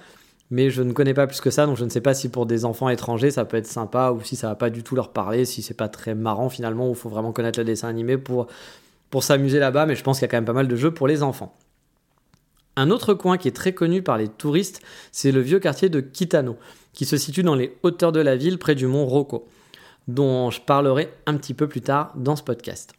Mais 0.51 0.71
je 0.71 0.83
ne 0.83 0.93
connais 0.93 1.13
pas 1.13 1.27
plus 1.27 1.43
que 1.43 1.51
ça, 1.51 1.67
donc 1.67 1.77
je 1.77 1.85
ne 1.85 1.91
sais 1.91 2.01
pas 2.01 2.15
si 2.15 2.31
pour 2.31 2.47
des 2.47 2.65
enfants 2.65 2.89
étrangers 2.89 3.31
ça 3.31 3.45
peut 3.45 3.59
être 3.59 3.67
sympa 3.67 4.13
ou 4.13 4.23
si 4.23 4.35
ça 4.35 4.49
va 4.49 4.55
pas 4.55 4.71
du 4.71 4.83
tout 4.83 4.97
leur 4.97 5.13
parler, 5.13 5.45
si 5.45 5.61
c'est 5.61 5.75
pas 5.75 5.89
très 5.89 6.15
marrant 6.15 6.49
finalement, 6.49 6.89
ou 6.89 6.95
faut 6.95 7.11
vraiment 7.11 7.33
connaître 7.33 7.59
le 7.59 7.67
dessin 7.67 7.89
animé 7.89 8.17
pour, 8.17 8.47
pour 9.11 9.23
s'amuser 9.23 9.59
là-bas. 9.59 9.85
Mais 9.85 9.95
je 9.95 10.03
pense 10.03 10.19
qu'il 10.19 10.25
y 10.25 10.29
a 10.29 10.31
quand 10.31 10.39
même 10.39 10.47
pas 10.47 10.55
mal 10.55 10.67
de 10.67 10.77
jeux 10.77 10.91
pour 10.91 11.07
les 11.07 11.23
enfants. 11.23 11.55
Un 12.79 12.91
autre 12.91 13.13
coin 13.13 13.39
qui 13.39 13.49
est 13.49 13.57
très 13.57 13.73
connu 13.73 14.03
par 14.03 14.19
les 14.19 14.29
touristes, 14.29 14.83
c'est 15.11 15.33
le 15.33 15.41
vieux 15.41 15.59
quartier 15.59 15.89
de 15.89 15.99
Kitano, 15.99 16.57
qui 16.93 17.07
se 17.07 17.17
situe 17.17 17.43
dans 17.43 17.57
les 17.57 17.77
hauteurs 17.83 18.13
de 18.13 18.21
la 18.21 18.37
ville 18.37 18.57
près 18.57 18.77
du 18.77 18.87
mont 18.87 19.05
Roko, 19.05 19.49
dont 20.07 20.53
je 20.53 20.61
parlerai 20.61 21.13
un 21.27 21.37
petit 21.37 21.55
peu 21.55 21.67
plus 21.67 21.81
tard 21.81 22.13
dans 22.15 22.37
ce 22.37 22.45
podcast. 22.45 22.93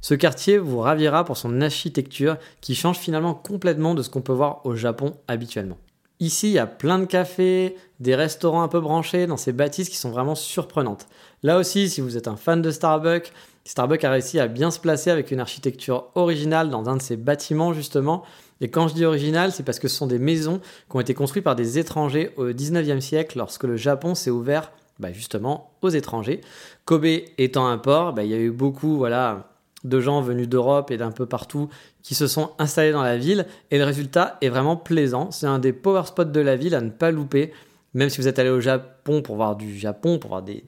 Ce 0.00 0.14
quartier 0.14 0.56
vous 0.56 0.78
ravira 0.78 1.26
pour 1.26 1.36
son 1.36 1.60
architecture 1.60 2.38
qui 2.62 2.74
change 2.74 2.96
finalement 2.96 3.34
complètement 3.34 3.92
de 3.92 4.02
ce 4.02 4.08
qu'on 4.08 4.22
peut 4.22 4.32
voir 4.32 4.64
au 4.64 4.74
Japon 4.74 5.18
habituellement. 5.28 5.76
Ici, 6.18 6.48
il 6.48 6.54
y 6.54 6.58
a 6.58 6.66
plein 6.66 6.98
de 6.98 7.04
cafés, 7.04 7.76
des 8.00 8.14
restaurants 8.14 8.62
un 8.62 8.68
peu 8.68 8.80
branchés 8.80 9.26
dans 9.26 9.36
ces 9.36 9.52
bâtisses 9.52 9.90
qui 9.90 9.98
sont 9.98 10.12
vraiment 10.12 10.34
surprenantes. 10.34 11.08
Là 11.42 11.58
aussi, 11.58 11.90
si 11.90 12.00
vous 12.00 12.16
êtes 12.16 12.26
un 12.26 12.36
fan 12.36 12.62
de 12.62 12.70
Starbucks, 12.70 13.34
Starbucks 13.68 14.04
a 14.04 14.10
réussi 14.10 14.38
à 14.38 14.48
bien 14.48 14.70
se 14.70 14.80
placer 14.80 15.10
avec 15.10 15.30
une 15.30 15.40
architecture 15.40 16.10
originale 16.14 16.70
dans 16.70 16.88
un 16.88 16.96
de 16.96 17.02
ses 17.02 17.16
bâtiments 17.16 17.72
justement, 17.72 18.24
et 18.60 18.68
quand 18.68 18.88
je 18.88 18.94
dis 18.94 19.04
original, 19.04 19.52
c'est 19.52 19.62
parce 19.62 19.78
que 19.78 19.88
ce 19.88 19.96
sont 19.96 20.06
des 20.06 20.18
maisons 20.18 20.60
qui 20.90 20.96
ont 20.96 21.00
été 21.00 21.14
construites 21.14 21.44
par 21.44 21.56
des 21.56 21.78
étrangers 21.78 22.32
au 22.36 22.46
19e 22.48 23.00
siècle 23.00 23.38
lorsque 23.38 23.64
le 23.64 23.76
Japon 23.76 24.14
s'est 24.14 24.30
ouvert 24.30 24.72
bah, 24.98 25.12
justement 25.12 25.72
aux 25.82 25.90
étrangers. 25.90 26.40
Kobe 26.86 27.04
étant 27.04 27.66
un 27.66 27.78
port, 27.78 28.14
bah, 28.14 28.24
il 28.24 28.30
y 28.30 28.34
a 28.34 28.38
eu 28.38 28.50
beaucoup 28.50 28.96
voilà, 28.96 29.50
de 29.84 30.00
gens 30.00 30.22
venus 30.22 30.48
d'Europe 30.48 30.90
et 30.90 30.96
d'un 30.96 31.10
peu 31.10 31.26
partout 31.26 31.68
qui 32.02 32.14
se 32.14 32.26
sont 32.26 32.52
installés 32.58 32.92
dans 32.92 33.02
la 33.02 33.18
ville 33.18 33.46
et 33.70 33.78
le 33.78 33.84
résultat 33.84 34.38
est 34.40 34.48
vraiment 34.48 34.76
plaisant. 34.76 35.30
C'est 35.30 35.46
un 35.46 35.58
des 35.58 35.74
power 35.74 36.04
spots 36.06 36.24
de 36.24 36.40
la 36.40 36.56
ville 36.56 36.74
à 36.74 36.80
ne 36.80 36.90
pas 36.90 37.10
louper. 37.10 37.52
Même 37.92 38.08
si 38.08 38.20
vous 38.20 38.28
êtes 38.28 38.38
allé 38.38 38.50
au 38.50 38.60
Japon 38.60 38.88
pour 39.22 39.36
voir 39.36 39.56
du 39.56 39.78
Japon, 39.78 40.18
pour 40.18 40.30
voir 40.30 40.42
des, 40.42 40.64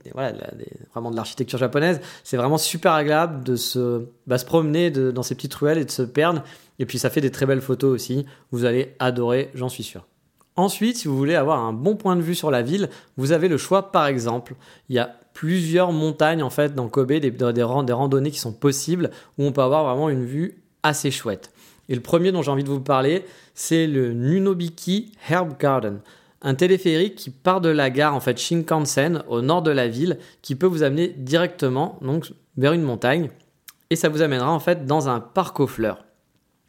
vraiment 0.93 1.11
de 1.11 1.17
l'architecture 1.17 1.59
japonaise, 1.59 2.01
c'est 2.25 2.37
vraiment 2.37 2.59
super 2.59 2.93
agréable 2.93 3.45
de 3.45 3.57
se, 3.57 4.07
bah, 4.27 4.37
promener 4.39 4.91
dans 4.91 5.23
ces 5.23 5.35
petites 5.35 5.55
ruelles 5.55 5.79
et 5.79 5.85
de 5.85 5.91
se 5.91 6.03
perdre 6.03 6.43
et 6.79 6.87
puis 6.87 6.99
ça 6.99 7.11
fait 7.11 7.21
des 7.21 7.31
très 7.31 7.47
belles 7.47 7.61
photos 7.61 7.93
aussi. 7.93 8.27
Vous 8.51 8.65
allez 8.65 8.95
adorer, 8.99 9.51
j'en 9.55 9.69
suis 9.69 9.83
sûr. 9.83 10.07
Ensuite, 10.57 10.97
si 10.97 11.09
vous 11.09 11.17
voulez 11.17 11.37
avoir 11.37 11.61
un 11.61 11.73
bon 11.73 11.97
point 11.97 12.17
de 12.17 12.21
vue 12.21 12.35
sur 12.35 12.51
la 12.51 12.63
ville, 12.63 12.89
vous 13.17 13.33
avez 13.33 13.49
le 13.49 13.59
choix 13.59 13.93
par 13.93 14.07
exemple. 14.07 14.55
Il 14.89 14.97
y 14.97 14.99
a 14.99 15.15
plusieurs 15.33 15.93
montagnes 15.93 16.43
en 16.43 16.51
fait 16.51 16.75
dans 16.75 16.89
Kobe, 16.89 17.13
des, 17.13 17.31
des, 17.31 17.53
des 17.53 17.63
randonnées 17.63 18.31
qui 18.31 18.41
sont 18.41 18.53
possibles 18.53 19.11
où 19.39 19.45
on 19.45 19.53
peut 19.53 19.63
avoir 19.63 19.85
vraiment 19.85 20.09
une 20.09 20.25
vue 20.25 20.63
assez 20.83 21.11
chouette. 21.11 21.53
Et 21.89 21.95
le 21.95 22.01
premier 22.01 22.33
dont 22.33 22.43
j'ai 22.43 22.51
envie 22.51 22.65
de 22.65 22.69
vous 22.69 22.81
parler, 22.81 23.25
c'est 23.55 23.87
le 23.87 24.13
Nunobiki 24.13 25.13
Herb 25.29 25.59
Garden 25.59 26.01
un 26.43 26.55
téléphérique 26.55 27.17
qui 27.17 27.31
part 27.31 27.61
de 27.61 27.69
la 27.69 27.91
gare 27.91 28.15
en 28.15 28.21
fait 28.21 28.39
Shinkansen 28.39 29.25
au 29.29 29.43
nord 29.43 29.63
de 29.63 29.71
la 29.71 29.89
ville 29.89 30.19
qui 30.43 30.55
peut 30.55 30.67
vous 30.67 30.83
amener 30.83 31.09
directement 31.09 31.99
donc 32.01 32.33
vers 32.57 32.73
une 32.73 32.83
montagne 32.83 33.31
et 33.91 33.97
ça 33.97 34.09
vous 34.09 34.23
amènera 34.23 34.51
en 34.51 34.61
fait 34.61 34.87
dans 34.87 35.09
un 35.09 35.21
parc 35.21 35.61
aux 35.61 35.67
fleurs 35.67 36.05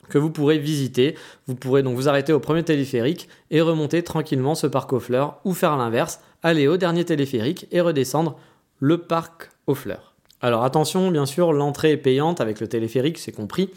que 0.09 0.17
vous 0.17 0.31
pourrez 0.31 0.57
visiter. 0.57 1.15
Vous 1.47 1.55
pourrez 1.55 1.83
donc 1.83 1.95
vous 1.95 2.09
arrêter 2.09 2.33
au 2.33 2.39
premier 2.39 2.63
téléphérique 2.63 3.29
et 3.51 3.61
remonter 3.61 4.03
tranquillement 4.03 4.55
ce 4.55 4.67
parc 4.67 4.91
aux 4.91 4.99
fleurs 4.99 5.39
ou 5.45 5.53
faire 5.53 5.77
l'inverse, 5.77 6.19
aller 6.43 6.67
au 6.67 6.77
dernier 6.77 7.05
téléphérique 7.05 7.67
et 7.71 7.79
redescendre 7.79 8.37
le 8.79 8.97
parc 8.97 9.51
aux 9.67 9.75
fleurs. 9.75 10.15
Alors 10.41 10.63
attention, 10.63 11.11
bien 11.11 11.25
sûr, 11.25 11.53
l'entrée 11.53 11.91
est 11.91 11.97
payante 11.97 12.41
avec 12.41 12.59
le 12.59 12.67
téléphérique, 12.67 13.17
c'est 13.17 13.31
compris. 13.31 13.69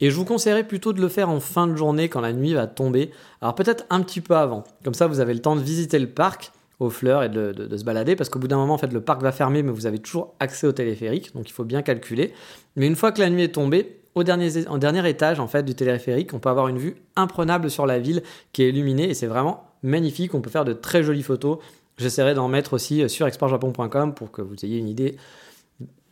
Et 0.00 0.10
je 0.10 0.16
vous 0.16 0.24
conseillerais 0.24 0.64
plutôt 0.64 0.92
de 0.92 1.00
le 1.00 1.08
faire 1.08 1.28
en 1.28 1.40
fin 1.40 1.66
de 1.66 1.76
journée 1.76 2.08
quand 2.08 2.20
la 2.20 2.32
nuit 2.32 2.54
va 2.54 2.66
tomber. 2.66 3.10
Alors 3.40 3.54
peut-être 3.54 3.84
un 3.90 4.00
petit 4.02 4.20
peu 4.20 4.34
avant. 4.34 4.64
Comme 4.84 4.94
ça, 4.94 5.06
vous 5.06 5.20
avez 5.20 5.34
le 5.34 5.40
temps 5.40 5.56
de 5.56 5.60
visiter 5.60 5.98
le 5.98 6.08
parc 6.08 6.52
aux 6.78 6.88
fleurs 6.88 7.22
et 7.22 7.28
de, 7.28 7.76
se 7.76 7.84
balader 7.84 8.16
parce 8.16 8.30
qu'au 8.30 8.38
bout 8.38 8.48
d'un 8.48 8.56
moment, 8.56 8.74
en 8.74 8.86
le 8.90 9.00
parc 9.00 9.22
va 9.22 9.32
fermer, 9.32 9.62
mais 9.62 9.70
vous 9.70 9.86
avez 9.86 9.98
toujours 9.98 10.34
accès 10.40 10.66
au 10.66 10.72
téléphérique, 10.72 11.34
donc 11.34 11.48
il 11.48 11.52
faut 11.52 11.64
bien 11.64 11.82
calculer. 11.82 12.32
Mais 12.76 12.86
une 12.86 12.96
fois 12.96 13.12
que 13.12 13.20
la 13.20 13.28
nuit 13.28 13.42
est 13.42 13.52
tombée, 13.54 14.00
au 14.14 14.24
dernier, 14.24 14.50
dernier 14.78 15.08
étage 15.08 15.38
en 15.38 15.46
fait 15.46 15.62
du 15.62 15.74
téléphérique, 15.74 16.32
on 16.32 16.38
peut 16.38 16.48
avoir 16.48 16.68
une 16.68 16.78
vue 16.78 16.96
imprenable 17.16 17.70
sur 17.70 17.86
la 17.86 17.98
ville 17.98 18.22
qui 18.52 18.62
est 18.62 18.70
illuminée 18.70 19.10
et 19.10 19.14
c'est 19.14 19.26
vraiment 19.26 19.64
magnifique. 19.82 20.34
On 20.34 20.40
peut 20.40 20.50
faire 20.50 20.64
de 20.64 20.72
très 20.72 21.02
jolies 21.02 21.22
photos. 21.22 21.58
J'essaierai 21.98 22.34
d'en 22.34 22.48
mettre 22.48 22.72
aussi 22.72 23.08
sur 23.08 23.26
exportjapon.com 23.26 24.14
pour 24.14 24.30
que 24.30 24.40
vous 24.40 24.56
ayez 24.64 24.78
une 24.78 24.88
idée 24.88 25.16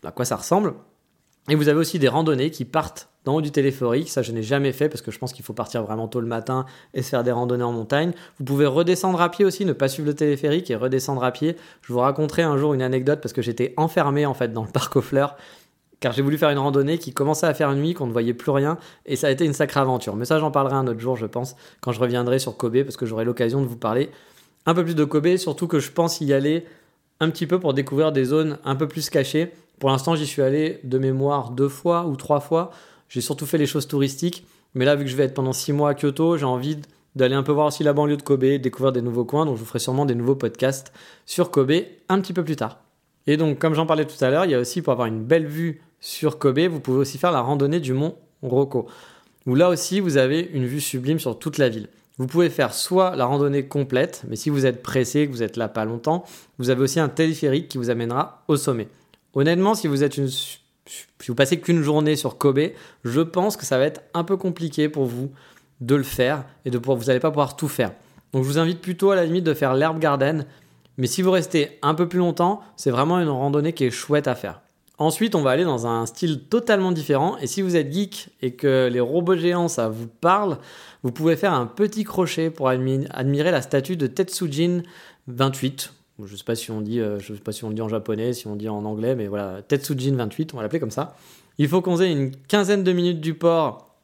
à 0.04 0.12
quoi 0.12 0.24
ça 0.24 0.36
ressemble. 0.36 0.74
Et 1.50 1.54
vous 1.54 1.68
avez 1.68 1.78
aussi 1.78 1.98
des 1.98 2.08
randonnées 2.08 2.50
qui 2.50 2.64
partent 2.64 3.08
dans 3.24 3.36
haut 3.36 3.40
du 3.40 3.50
téléphérique. 3.50 4.10
Ça, 4.10 4.22
je 4.22 4.32
n'ai 4.32 4.42
jamais 4.42 4.72
fait 4.72 4.88
parce 4.88 5.00
que 5.00 5.10
je 5.10 5.18
pense 5.18 5.32
qu'il 5.32 5.44
faut 5.44 5.54
partir 5.54 5.82
vraiment 5.82 6.08
tôt 6.08 6.20
le 6.20 6.26
matin 6.26 6.66
et 6.94 7.02
se 7.02 7.08
faire 7.08 7.24
des 7.24 7.32
randonnées 7.32 7.64
en 7.64 7.72
montagne. 7.72 8.12
Vous 8.38 8.44
pouvez 8.44 8.66
redescendre 8.66 9.20
à 9.20 9.30
pied 9.30 9.44
aussi, 9.44 9.64
ne 9.64 9.72
pas 9.72 9.88
suivre 9.88 10.08
le 10.08 10.14
téléphérique 10.14 10.70
et 10.70 10.76
redescendre 10.76 11.24
à 11.24 11.32
pied. 11.32 11.56
Je 11.82 11.92
vous 11.92 12.00
raconterai 12.00 12.42
un 12.42 12.56
jour 12.58 12.74
une 12.74 12.82
anecdote 12.82 13.20
parce 13.22 13.32
que 13.32 13.42
j'étais 13.42 13.74
enfermé 13.76 14.26
en 14.26 14.34
fait 14.34 14.52
dans 14.52 14.64
le 14.64 14.70
parc 14.70 14.96
aux 14.96 15.02
fleurs 15.02 15.36
car 16.00 16.12
j'ai 16.12 16.22
voulu 16.22 16.38
faire 16.38 16.50
une 16.50 16.58
randonnée 16.58 16.98
qui 16.98 17.12
commençait 17.12 17.46
à 17.46 17.54
faire 17.54 17.74
nuit, 17.74 17.94
qu'on 17.94 18.06
ne 18.06 18.12
voyait 18.12 18.34
plus 18.34 18.52
rien, 18.52 18.78
et 19.04 19.16
ça 19.16 19.26
a 19.26 19.30
été 19.30 19.44
une 19.44 19.52
sacrée 19.52 19.80
aventure. 19.80 20.14
Mais 20.14 20.24
ça, 20.24 20.38
j'en 20.38 20.50
parlerai 20.50 20.76
un 20.76 20.86
autre 20.86 21.00
jour, 21.00 21.16
je 21.16 21.26
pense, 21.26 21.56
quand 21.80 21.92
je 21.92 22.00
reviendrai 22.00 22.38
sur 22.38 22.56
Kobe, 22.56 22.84
parce 22.84 22.96
que 22.96 23.06
j'aurai 23.06 23.24
l'occasion 23.24 23.60
de 23.60 23.66
vous 23.66 23.76
parler 23.76 24.10
un 24.66 24.74
peu 24.74 24.84
plus 24.84 24.94
de 24.94 25.04
Kobe, 25.04 25.36
surtout 25.36 25.66
que 25.66 25.80
je 25.80 25.90
pense 25.90 26.20
y 26.20 26.32
aller 26.32 26.66
un 27.20 27.30
petit 27.30 27.46
peu 27.46 27.58
pour 27.58 27.74
découvrir 27.74 28.12
des 28.12 28.26
zones 28.26 28.58
un 28.64 28.76
peu 28.76 28.86
plus 28.86 29.10
cachées. 29.10 29.52
Pour 29.78 29.90
l'instant, 29.90 30.14
j'y 30.14 30.26
suis 30.26 30.42
allé 30.42 30.80
de 30.84 30.98
mémoire 30.98 31.50
deux 31.50 31.68
fois 31.68 32.06
ou 32.06 32.16
trois 32.16 32.40
fois. 32.40 32.70
J'ai 33.08 33.20
surtout 33.20 33.46
fait 33.46 33.58
les 33.58 33.66
choses 33.66 33.86
touristiques, 33.86 34.46
mais 34.74 34.84
là, 34.84 34.96
vu 34.96 35.04
que 35.04 35.10
je 35.10 35.16
vais 35.16 35.24
être 35.24 35.34
pendant 35.34 35.52
six 35.52 35.72
mois 35.72 35.90
à 35.90 35.94
Kyoto, 35.94 36.36
j'ai 36.36 36.44
envie 36.44 36.78
d'aller 37.14 37.34
un 37.34 37.42
peu 37.42 37.52
voir 37.52 37.66
aussi 37.66 37.82
la 37.84 37.92
banlieue 37.92 38.16
de 38.16 38.22
Kobe, 38.22 38.44
découvrir 38.44 38.92
des 38.92 39.02
nouveaux 39.02 39.24
coins, 39.24 39.46
donc 39.46 39.56
je 39.56 39.60
vous 39.60 39.66
ferai 39.66 39.78
sûrement 39.78 40.06
des 40.06 40.14
nouveaux 40.14 40.34
podcasts 40.34 40.92
sur 41.26 41.50
Kobe 41.50 41.72
un 42.08 42.20
petit 42.20 42.32
peu 42.32 42.44
plus 42.44 42.56
tard. 42.56 42.78
Et 43.26 43.36
donc, 43.36 43.58
comme 43.58 43.74
j'en 43.74 43.86
parlais 43.86 44.04
tout 44.04 44.22
à 44.24 44.30
l'heure, 44.30 44.44
il 44.44 44.50
y 44.50 44.54
a 44.54 44.60
aussi 44.60 44.82
pour 44.82 44.92
avoir 44.92 45.06
une 45.06 45.22
belle 45.22 45.46
vue 45.46 45.80
sur 46.00 46.38
Kobe, 46.38 46.60
vous 46.60 46.80
pouvez 46.80 46.98
aussi 46.98 47.18
faire 47.18 47.32
la 47.32 47.40
randonnée 47.40 47.80
du 47.80 47.92
mont 47.92 48.16
Roko, 48.42 48.86
où 49.46 49.54
là 49.54 49.68
aussi 49.68 50.00
vous 50.00 50.16
avez 50.16 50.48
une 50.52 50.66
vue 50.66 50.80
sublime 50.80 51.18
sur 51.18 51.38
toute 51.38 51.58
la 51.58 51.68
ville. 51.68 51.88
Vous 52.18 52.26
pouvez 52.26 52.50
faire 52.50 52.74
soit 52.74 53.16
la 53.16 53.26
randonnée 53.26 53.66
complète, 53.66 54.24
mais 54.28 54.36
si 54.36 54.50
vous 54.50 54.66
êtes 54.66 54.82
pressé, 54.82 55.26
que 55.26 55.32
vous 55.32 55.42
êtes 55.42 55.56
là 55.56 55.68
pas 55.68 55.84
longtemps, 55.84 56.24
vous 56.58 56.70
avez 56.70 56.82
aussi 56.82 57.00
un 57.00 57.08
téléphérique 57.08 57.68
qui 57.68 57.78
vous 57.78 57.90
amènera 57.90 58.42
au 58.48 58.56
sommet. 58.56 58.88
Honnêtement, 59.34 59.74
si 59.74 59.86
vous 59.86 60.04
êtes 60.04 60.16
une, 60.16 60.28
passez 61.34 61.60
qu'une 61.60 61.82
journée 61.82 62.16
sur 62.16 62.38
Kobe, 62.38 62.70
je 63.04 63.20
pense 63.20 63.56
que 63.56 63.66
ça 63.66 63.78
va 63.78 63.84
être 63.84 64.02
un 64.14 64.24
peu 64.24 64.36
compliqué 64.36 64.88
pour 64.88 65.04
vous 65.04 65.30
de 65.80 65.94
le 65.94 66.02
faire 66.02 66.44
et 66.64 66.70
de 66.70 66.78
pouvoir, 66.78 66.98
vous 66.98 67.04
n'allez 67.06 67.20
pas 67.20 67.30
pouvoir 67.30 67.56
tout 67.56 67.68
faire. 67.68 67.92
Donc 68.32 68.44
je 68.44 68.48
vous 68.48 68.58
invite 68.58 68.80
plutôt 68.80 69.10
à 69.10 69.16
la 69.16 69.24
limite 69.24 69.44
de 69.44 69.54
faire 69.54 69.74
l'herbe 69.74 69.98
garden, 69.98 70.44
Mais 70.96 71.06
si 71.06 71.22
vous 71.22 71.30
restez 71.30 71.78
un 71.82 71.94
peu 71.94 72.08
plus 72.08 72.18
longtemps, 72.18 72.60
c'est 72.76 72.90
vraiment 72.90 73.20
une 73.20 73.28
randonnée 73.28 73.72
qui 73.72 73.84
est 73.84 73.90
chouette 73.90 74.26
à 74.26 74.34
faire. 74.34 74.60
Ensuite, 74.98 75.36
on 75.36 75.42
va 75.42 75.52
aller 75.52 75.64
dans 75.64 75.86
un 75.86 76.06
style 76.06 76.40
totalement 76.40 76.90
différent. 76.90 77.38
Et 77.38 77.46
si 77.46 77.62
vous 77.62 77.76
êtes 77.76 77.92
geek 77.92 78.30
et 78.42 78.54
que 78.54 78.88
les 78.90 78.98
robots 78.98 79.36
géants, 79.36 79.68
ça 79.68 79.88
vous 79.88 80.08
parle, 80.08 80.58
vous 81.04 81.12
pouvez 81.12 81.36
faire 81.36 81.52
un 81.52 81.66
petit 81.66 82.02
crochet 82.02 82.50
pour 82.50 82.68
admirer 82.68 83.52
la 83.52 83.62
statue 83.62 83.96
de 83.96 84.08
Tetsujin 84.08 84.82
28. 85.28 85.92
Je 86.24 86.32
ne 86.32 86.36
sais 86.36 86.44
pas 86.44 86.56
si 86.56 86.70
on 86.70 86.80
dit, 86.80 87.00
euh, 87.00 87.20
je 87.20 87.34
sais 87.34 87.40
pas 87.40 87.52
si 87.52 87.64
on 87.64 87.68
le 87.68 87.74
dit 87.74 87.82
en 87.82 87.88
japonais, 87.88 88.32
si 88.32 88.48
on 88.48 88.56
dit 88.56 88.68
en 88.68 88.84
anglais, 88.84 89.14
mais 89.14 89.28
voilà, 89.28 89.62
Tetsujin 89.62 90.16
28, 90.16 90.52
on 90.52 90.56
va 90.56 90.64
l'appeler 90.64 90.80
comme 90.80 90.90
ça. 90.90 91.16
Il 91.58 91.68
faut 91.68 91.80
qu'on 91.80 92.00
ait 92.00 92.10
une 92.10 92.32
quinzaine 92.48 92.82
de 92.82 92.92
minutes 92.92 93.20
du 93.20 93.34
port, 93.34 93.94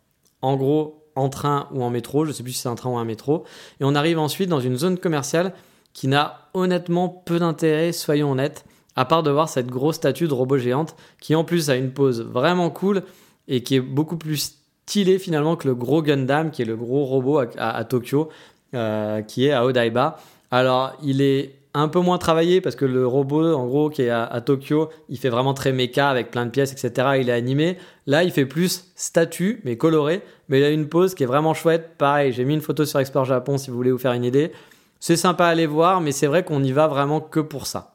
en 0.40 0.56
gros, 0.56 1.04
en 1.16 1.28
train 1.28 1.68
ou 1.72 1.82
en 1.82 1.90
métro. 1.90 2.24
Je 2.24 2.30
ne 2.30 2.34
sais 2.34 2.42
plus 2.42 2.52
si 2.52 2.60
c'est 2.60 2.68
un 2.68 2.74
train 2.74 2.90
ou 2.90 2.96
un 2.96 3.04
métro. 3.04 3.44
Et 3.80 3.84
on 3.84 3.94
arrive 3.94 4.18
ensuite 4.18 4.48
dans 4.48 4.60
une 4.60 4.76
zone 4.76 4.98
commerciale 4.98 5.52
qui 5.92 6.08
n'a 6.08 6.48
honnêtement 6.54 7.08
peu 7.08 7.38
d'intérêt, 7.38 7.92
soyons 7.92 8.32
honnêtes 8.32 8.64
à 8.96 9.04
part 9.04 9.22
de 9.22 9.30
voir 9.30 9.48
cette 9.48 9.66
grosse 9.66 9.96
statue 9.96 10.28
de 10.28 10.34
robot 10.34 10.58
géante 10.58 10.94
qui 11.20 11.34
en 11.34 11.44
plus 11.44 11.70
a 11.70 11.76
une 11.76 11.90
pose 11.90 12.22
vraiment 12.22 12.70
cool 12.70 13.02
et 13.48 13.62
qui 13.62 13.76
est 13.76 13.80
beaucoup 13.80 14.16
plus 14.16 14.56
stylé 14.86 15.18
finalement 15.18 15.56
que 15.56 15.66
le 15.66 15.74
gros 15.74 16.02
Gundam 16.02 16.50
qui 16.50 16.62
est 16.62 16.64
le 16.64 16.76
gros 16.76 17.04
robot 17.04 17.42
à, 17.58 17.84
Tokyo 17.84 18.28
euh, 18.74 19.22
qui 19.22 19.46
est 19.46 19.52
à 19.52 19.64
Odaiba. 19.64 20.18
Alors 20.50 20.92
il 21.02 21.22
est 21.22 21.56
un 21.74 21.88
peu 21.88 22.00
moins 22.00 22.18
travaillé 22.18 22.60
parce 22.60 22.76
que 22.76 22.84
le 22.84 23.06
robot 23.06 23.52
en 23.52 23.66
gros 23.66 23.90
qui 23.90 24.02
est 24.02 24.10
à, 24.10 24.40
Tokyo 24.40 24.90
il 25.08 25.18
fait 25.18 25.28
vraiment 25.28 25.54
très 25.54 25.72
méca 25.72 26.08
avec 26.08 26.30
plein 26.30 26.46
de 26.46 26.50
pièces 26.50 26.72
etc. 26.72 27.18
Il 27.20 27.28
est 27.28 27.32
animé. 27.32 27.76
Là 28.06 28.22
il 28.22 28.30
fait 28.30 28.46
plus 28.46 28.92
statue 28.94 29.60
mais 29.64 29.76
coloré 29.76 30.22
mais 30.48 30.60
il 30.60 30.64
a 30.64 30.70
une 30.70 30.88
pose 30.88 31.14
qui 31.14 31.24
est 31.24 31.26
vraiment 31.26 31.52
chouette. 31.52 31.96
Pareil 31.98 32.32
j'ai 32.32 32.44
mis 32.44 32.54
une 32.54 32.60
photo 32.60 32.84
sur 32.84 33.00
Export 33.00 33.24
Japon 33.24 33.58
si 33.58 33.70
vous 33.70 33.76
voulez 33.76 33.92
vous 33.92 33.98
faire 33.98 34.12
une 34.12 34.24
idée. 34.24 34.52
C'est 35.00 35.16
sympa 35.16 35.46
à 35.46 35.48
aller 35.48 35.66
voir 35.66 36.00
mais 36.00 36.12
c'est 36.12 36.28
vrai 36.28 36.44
qu'on 36.44 36.62
y 36.62 36.72
va 36.72 36.86
vraiment 36.86 37.20
que 37.20 37.40
pour 37.40 37.66
ça. 37.66 37.94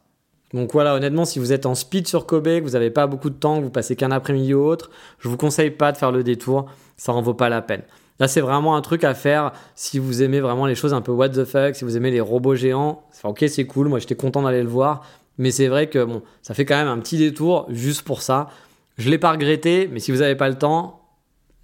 Donc 0.54 0.74
voilà, 0.74 0.96
honnêtement, 0.96 1.26
si 1.26 1.38
vous 1.38 1.54
êtes 1.54 1.66
en 1.66 1.76
speed 1.76 2.08
sur 2.08 2.26
Kobe, 2.26 2.46
que 2.46 2.62
vous 2.62 2.72
n'avez 2.72 2.90
pas 2.90 3.06
beaucoup 3.08 3.30
de 3.30 3.36
temps, 3.36 3.60
que 3.60 3.64
vous 3.64 3.70
passez 3.70 3.96
qu'un 3.96 4.12
après-midi 4.12 4.54
ou 4.54 4.66
autre, 4.66 4.90
je 5.20 5.30
vous 5.30 5.38
conseille 5.38 5.70
pas 5.70 5.92
de 5.92 5.98
faire 5.98 6.12
le 6.12 6.24
détour, 6.24 6.66
ça 6.98 7.14
en 7.14 7.22
vaut 7.22 7.36
pas 7.36 7.50
la 7.50 7.62
peine. 7.62 7.84
Là, 8.20 8.28
c'est 8.28 8.42
vraiment 8.42 8.76
un 8.76 8.82
truc 8.82 9.04
à 9.04 9.14
faire 9.14 9.54
si 9.76 9.98
vous 9.98 10.22
aimez 10.22 10.42
vraiment 10.42 10.66
les 10.66 10.76
choses 10.76 10.94
un 10.94 11.02
peu 11.02 11.12
what 11.12 11.30
the 11.30 11.46
fuck, 11.46 11.76
si 11.76 11.86
vous 11.86 11.96
aimez 11.96 12.12
les 12.12 12.20
robots 12.20 12.56
géants. 12.56 13.04
ok, 13.24 13.46
c'est 13.48 13.66
cool, 13.66 13.88
moi 13.88 14.00
j'étais 14.00 14.16
content 14.16 14.42
d'aller 14.42 14.62
le 14.62 14.70
voir, 14.70 15.04
mais 15.38 15.52
c'est 15.52 15.68
vrai 15.68 15.88
que 15.88 16.06
ça 16.42 16.54
fait 16.54 16.66
quand 16.66 16.76
même 16.76 16.88
un 16.88 17.00
petit 17.00 17.18
détour 17.18 17.68
juste 17.70 18.02
pour 18.02 18.22
ça. 18.22 18.50
Je 18.98 19.10
l'ai 19.10 19.18
pas 19.18 19.32
regretté, 19.32 19.90
mais 19.92 20.00
si 20.00 20.12
vous 20.12 20.18
n'avez 20.18 20.36
pas 20.36 20.50
le 20.50 20.58
temps, 20.58 21.00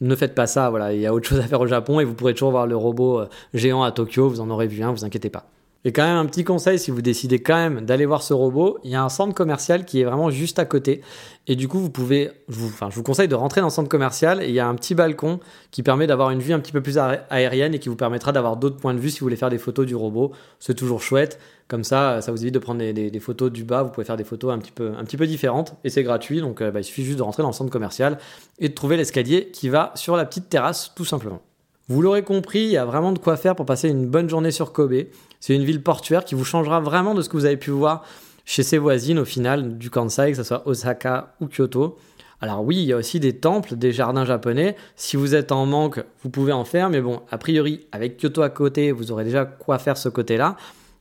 ne 0.02 0.16
faites 0.16 0.36
pas 0.36 0.48
ça. 0.48 0.72
Il 0.94 1.00
y 1.00 1.06
a 1.06 1.14
autre 1.14 1.28
chose 1.28 1.40
à 1.40 1.44
faire 1.44 1.60
au 1.60 1.68
Japon 1.68 2.00
et 2.00 2.06
vous 2.06 2.14
pourrez 2.14 2.34
toujours 2.34 2.52
voir 2.52 2.68
le 2.68 2.76
robot 2.78 3.20
euh, 3.20 3.30
géant 3.54 3.84
à 3.84 3.92
Tokyo. 3.92 4.30
Vous 4.30 4.40
en 4.40 4.50
aurez 4.50 4.68
vu 4.68 4.82
un, 4.84 4.92
vous 4.92 5.04
inquiétez 5.06 5.30
pas. 5.30 5.46
Et 5.88 5.92
quand 5.92 6.04
même 6.04 6.18
un 6.18 6.26
petit 6.26 6.44
conseil, 6.44 6.80
si 6.80 6.90
vous 6.90 7.04
décidez 7.04 7.44
quand 7.44 7.56
même 7.56 7.86
d'aller 7.86 8.08
voir 8.08 8.24
ce 8.24 8.34
robot, 8.34 8.80
il 8.84 8.90
y 8.90 8.96
a 8.96 9.04
un 9.04 9.10
centre 9.10 9.36
commercial 9.36 9.86
qui 9.86 10.02
est 10.02 10.04
vraiment 10.04 10.32
juste 10.32 10.58
à 10.58 10.66
côté. 10.66 11.02
Et 11.46 11.56
du 11.56 11.68
coup, 11.68 11.78
vous 11.78 11.92
pouvez, 11.92 12.32
vous, 12.48 12.70
enfin, 12.70 12.90
je 12.90 12.96
vous 12.96 13.04
conseille 13.04 13.28
de 13.28 13.36
rentrer 13.36 13.62
dans 13.62 13.68
le 13.68 13.72
centre 13.72 13.88
commercial 13.88 14.42
et 14.42 14.48
il 14.48 14.56
y 14.56 14.60
a 14.60 14.68
un 14.68 14.74
petit 14.74 14.96
balcon 14.96 15.40
qui 15.70 15.84
permet 15.84 16.08
d'avoir 16.08 16.32
une 16.32 16.40
vue 16.40 16.54
un 16.54 16.60
petit 16.60 16.72
peu 16.72 16.82
plus 16.82 16.98
aérienne 16.98 17.76
et 17.76 17.80
qui 17.80 17.88
vous 17.88 17.96
permettra 17.96 18.32
d'avoir 18.32 18.58
d'autres 18.58 18.78
points 18.78 18.96
de 18.96 19.00
vue 19.00 19.12
si 19.12 19.20
vous 19.20 19.28
voulez 19.28 19.36
faire 19.36 19.52
des 19.52 19.60
photos 19.60 19.86
du 19.86 19.96
robot. 19.96 20.32
C'est 20.60 20.74
toujours 20.74 21.04
chouette. 21.04 21.40
Comme 21.68 21.84
ça, 21.84 22.20
ça 22.22 22.32
vous 22.32 22.42
évite 22.42 22.56
de 22.56 22.60
prendre 22.60 22.80
des, 22.80 23.20
photos 23.20 23.52
du 23.52 23.64
bas. 23.64 23.84
Vous 23.84 23.92
pouvez 23.92 24.06
faire 24.06 24.18
des 24.18 24.24
photos 24.24 24.54
un 24.54 24.58
petit 24.58 24.72
peu, 24.72 24.94
un 24.98 25.04
petit 25.04 25.18
peu 25.18 25.28
différentes 25.28 25.76
et 25.84 25.92
c'est 25.92 26.04
gratuit. 26.04 26.42
Donc, 26.42 26.62
euh, 26.62 26.72
bah, 26.72 26.80
il 26.80 26.84
suffit 26.84 27.04
juste 27.04 27.20
de 27.20 27.24
rentrer 27.24 27.44
dans 27.44 27.50
le 27.50 27.54
centre 27.54 27.72
commercial 27.72 28.18
et 28.58 28.70
de 28.70 28.74
trouver 28.74 28.98
l'escalier 28.98 29.50
qui 29.54 29.70
va 29.70 29.92
sur 29.94 30.16
la 30.16 30.26
petite 30.26 30.50
terrasse, 30.50 30.94
tout 30.96 31.06
simplement. 31.06 31.44
Vous 31.88 32.02
l'aurez 32.02 32.24
compris, 32.24 32.62
il 32.62 32.72
y 32.72 32.78
a 32.78 32.86
vraiment 32.86 33.12
de 33.12 33.20
quoi 33.20 33.38
faire 33.38 33.56
pour 33.56 33.68
passer 33.68 33.90
une 33.90 34.08
bonne 34.08 34.28
journée 34.28 34.50
sur 34.50 34.74
Kobe. 34.74 35.04
C'est 35.40 35.54
une 35.54 35.64
ville 35.64 35.84
portuaire 35.84 36.26
qui 36.26 36.34
vous 36.34 36.44
changera 36.44 36.80
vraiment 36.80 37.14
de 37.14 37.22
ce 37.22 37.30
que 37.30 37.38
vous 37.38 37.46
avez 37.46 37.58
pu 37.58 37.70
voir 37.70 38.04
chez 38.44 38.64
ses 38.64 38.80
voisines 38.80 39.20
au 39.20 39.26
final 39.26 39.78
du 39.78 39.92
Kansai, 39.92 40.32
que 40.32 40.38
ce 40.38 40.44
soit 40.44 40.68
Osaka 40.68 41.36
ou 41.42 41.48
Kyoto. 41.48 41.98
Alors 42.42 42.64
oui, 42.64 42.78
il 42.78 42.86
y 42.86 42.94
a 42.94 42.98
aussi 42.98 43.20
des 43.20 43.38
temples, 43.38 43.76
des 43.76 43.92
jardins 43.92 44.26
japonais. 44.26 44.76
Si 44.96 45.16
vous 45.16 45.36
êtes 45.36 45.52
en 45.52 45.68
manque, 45.68 46.04
vous 46.24 46.32
pouvez 46.32 46.54
en 46.54 46.66
faire, 46.66 46.90
mais 46.90 47.02
bon, 47.02 47.22
a 47.30 47.38
priori, 47.38 47.86
avec 47.92 48.20
Kyoto 48.20 48.42
à 48.42 48.50
côté, 48.50 48.92
vous 48.92 49.12
aurez 49.12 49.24
déjà 49.24 49.46
quoi 49.46 49.78
faire 49.78 49.98
ce 49.98 50.10
côté-là. 50.10 50.56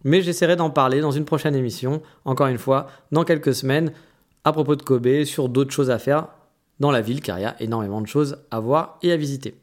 Mais 0.05 0.21
j'essaierai 0.21 0.57
d'en 0.57 0.69
parler 0.69 1.01
dans 1.01 1.13
une 1.13 1.25
prochaine 1.25 1.55
émission, 1.55 2.03
encore 2.27 2.49
une 2.49 2.59
fois, 2.59 2.89
dans 3.11 3.25
quelques 3.25 3.55
semaines, 3.55 3.93
à 4.45 4.53
propos 4.53 4.77
de 4.77 4.83
Kobe, 4.83 5.25
sur 5.25 5.49
d'autres 5.49 5.73
choses 5.73 5.91
à 5.91 5.99
faire 5.99 6.29
dans 6.79 6.91
la 6.91 7.01
ville, 7.01 7.23
car 7.23 7.39
il 7.39 7.43
y 7.43 7.47
a 7.47 7.57
énormément 7.61 8.03
de 8.03 8.07
choses 8.07 8.37
à 8.51 8.61
voir 8.61 8.99
et 9.03 9.13
à 9.13 9.17
visiter. 9.17 9.55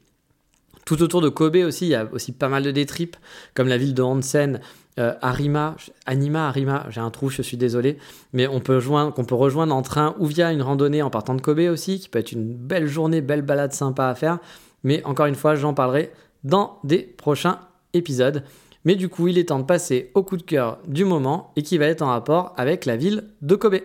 Tout 0.84 1.02
autour 1.02 1.20
de 1.20 1.28
Kobe 1.28 1.56
aussi, 1.56 1.86
il 1.86 1.90
y 1.90 1.94
a 1.94 2.08
aussi 2.12 2.32
pas 2.32 2.48
mal 2.48 2.62
de 2.62 2.70
détripes, 2.70 3.16
comme 3.54 3.68
la 3.68 3.78
ville 3.78 3.94
de 3.94 4.02
Onsen, 4.02 4.60
euh, 4.98 5.14
Arima, 5.22 5.76
Anima, 6.04 6.48
Arima, 6.48 6.86
j'ai 6.90 7.00
un 7.00 7.10
trou, 7.10 7.30
je 7.30 7.40
suis 7.40 7.56
désolé, 7.56 7.96
mais 8.32 8.46
on 8.46 8.60
peut 8.60 8.78
qu'on 9.14 9.24
peut 9.24 9.34
rejoindre 9.34 9.74
en 9.74 9.82
train 9.82 10.14
ou 10.18 10.26
via 10.26 10.52
une 10.52 10.60
randonnée 10.60 11.02
en 11.02 11.08
partant 11.10 11.34
de 11.34 11.40
Kobe 11.40 11.60
aussi, 11.60 11.98
qui 11.98 12.08
peut 12.08 12.18
être 12.18 12.32
une 12.32 12.54
belle 12.54 12.86
journée, 12.86 13.20
belle 13.20 13.42
balade 13.42 13.72
sympa 13.72 14.08
à 14.08 14.14
faire. 14.14 14.38
Mais 14.84 15.02
encore 15.04 15.26
une 15.26 15.34
fois, 15.34 15.54
j'en 15.54 15.72
parlerai 15.72 16.12
dans 16.44 16.78
des 16.84 16.98
prochains 16.98 17.60
épisodes. 17.94 18.42
Mais 18.84 18.96
du 18.96 19.08
coup, 19.08 19.28
il 19.28 19.38
est 19.38 19.48
temps 19.48 19.60
de 19.60 19.64
passer 19.64 20.10
au 20.14 20.22
coup 20.24 20.36
de 20.36 20.42
cœur 20.42 20.78
du 20.86 21.04
moment 21.04 21.52
et 21.56 21.62
qui 21.62 21.78
va 21.78 21.86
être 21.86 22.02
en 22.02 22.08
rapport 22.08 22.52
avec 22.56 22.84
la 22.84 22.96
ville 22.96 23.24
de 23.40 23.54
Kobe. 23.54 23.78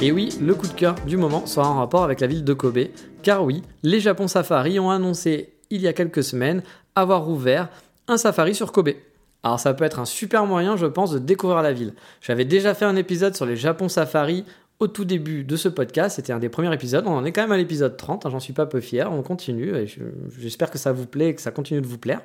Et 0.00 0.12
oui, 0.12 0.28
le 0.40 0.54
coup 0.54 0.68
de 0.68 0.74
cœur 0.74 0.94
du 1.06 1.16
moment 1.16 1.44
sera 1.46 1.68
en 1.68 1.74
rapport 1.74 2.04
avec 2.04 2.20
la 2.20 2.28
ville 2.28 2.44
de 2.44 2.52
Kobe, 2.52 2.78
car 3.22 3.44
oui, 3.44 3.62
les 3.82 3.98
Japon 3.98 4.28
Safari 4.28 4.78
ont 4.78 4.90
annoncé 4.90 5.54
il 5.70 5.80
y 5.80 5.88
a 5.88 5.92
quelques 5.92 6.22
semaines 6.22 6.62
avoir 6.94 7.28
ouvert 7.28 7.68
un 8.06 8.16
safari 8.16 8.54
sur 8.54 8.70
Kobe. 8.70 8.90
Alors 9.42 9.58
ça 9.58 9.74
peut 9.74 9.82
être 9.82 9.98
un 9.98 10.04
super 10.04 10.46
moyen, 10.46 10.76
je 10.76 10.86
pense, 10.86 11.10
de 11.10 11.18
découvrir 11.18 11.62
la 11.62 11.72
ville. 11.72 11.94
J'avais 12.20 12.44
déjà 12.44 12.74
fait 12.74 12.84
un 12.84 12.94
épisode 12.94 13.34
sur 13.34 13.44
les 13.44 13.56
Japon 13.56 13.88
Safari 13.88 14.44
au 14.78 14.86
tout 14.86 15.04
début 15.04 15.42
de 15.42 15.56
ce 15.56 15.68
podcast, 15.68 16.14
c'était 16.14 16.32
un 16.32 16.38
des 16.38 16.48
premiers 16.48 16.72
épisodes, 16.72 17.04
on 17.08 17.16
en 17.16 17.24
est 17.24 17.32
quand 17.32 17.42
même 17.42 17.50
à 17.50 17.56
l'épisode 17.56 17.96
30, 17.96 18.24
hein, 18.24 18.30
j'en 18.30 18.38
suis 18.38 18.52
pas 18.52 18.66
peu 18.66 18.78
fier, 18.78 19.12
on 19.12 19.22
continue, 19.22 19.72
j'espère 20.38 20.70
que 20.70 20.78
ça 20.78 20.92
vous 20.92 21.06
plaît 21.06 21.30
et 21.30 21.34
que 21.34 21.42
ça 21.42 21.50
continue 21.50 21.80
de 21.80 21.88
vous 21.88 21.98
plaire. 21.98 22.20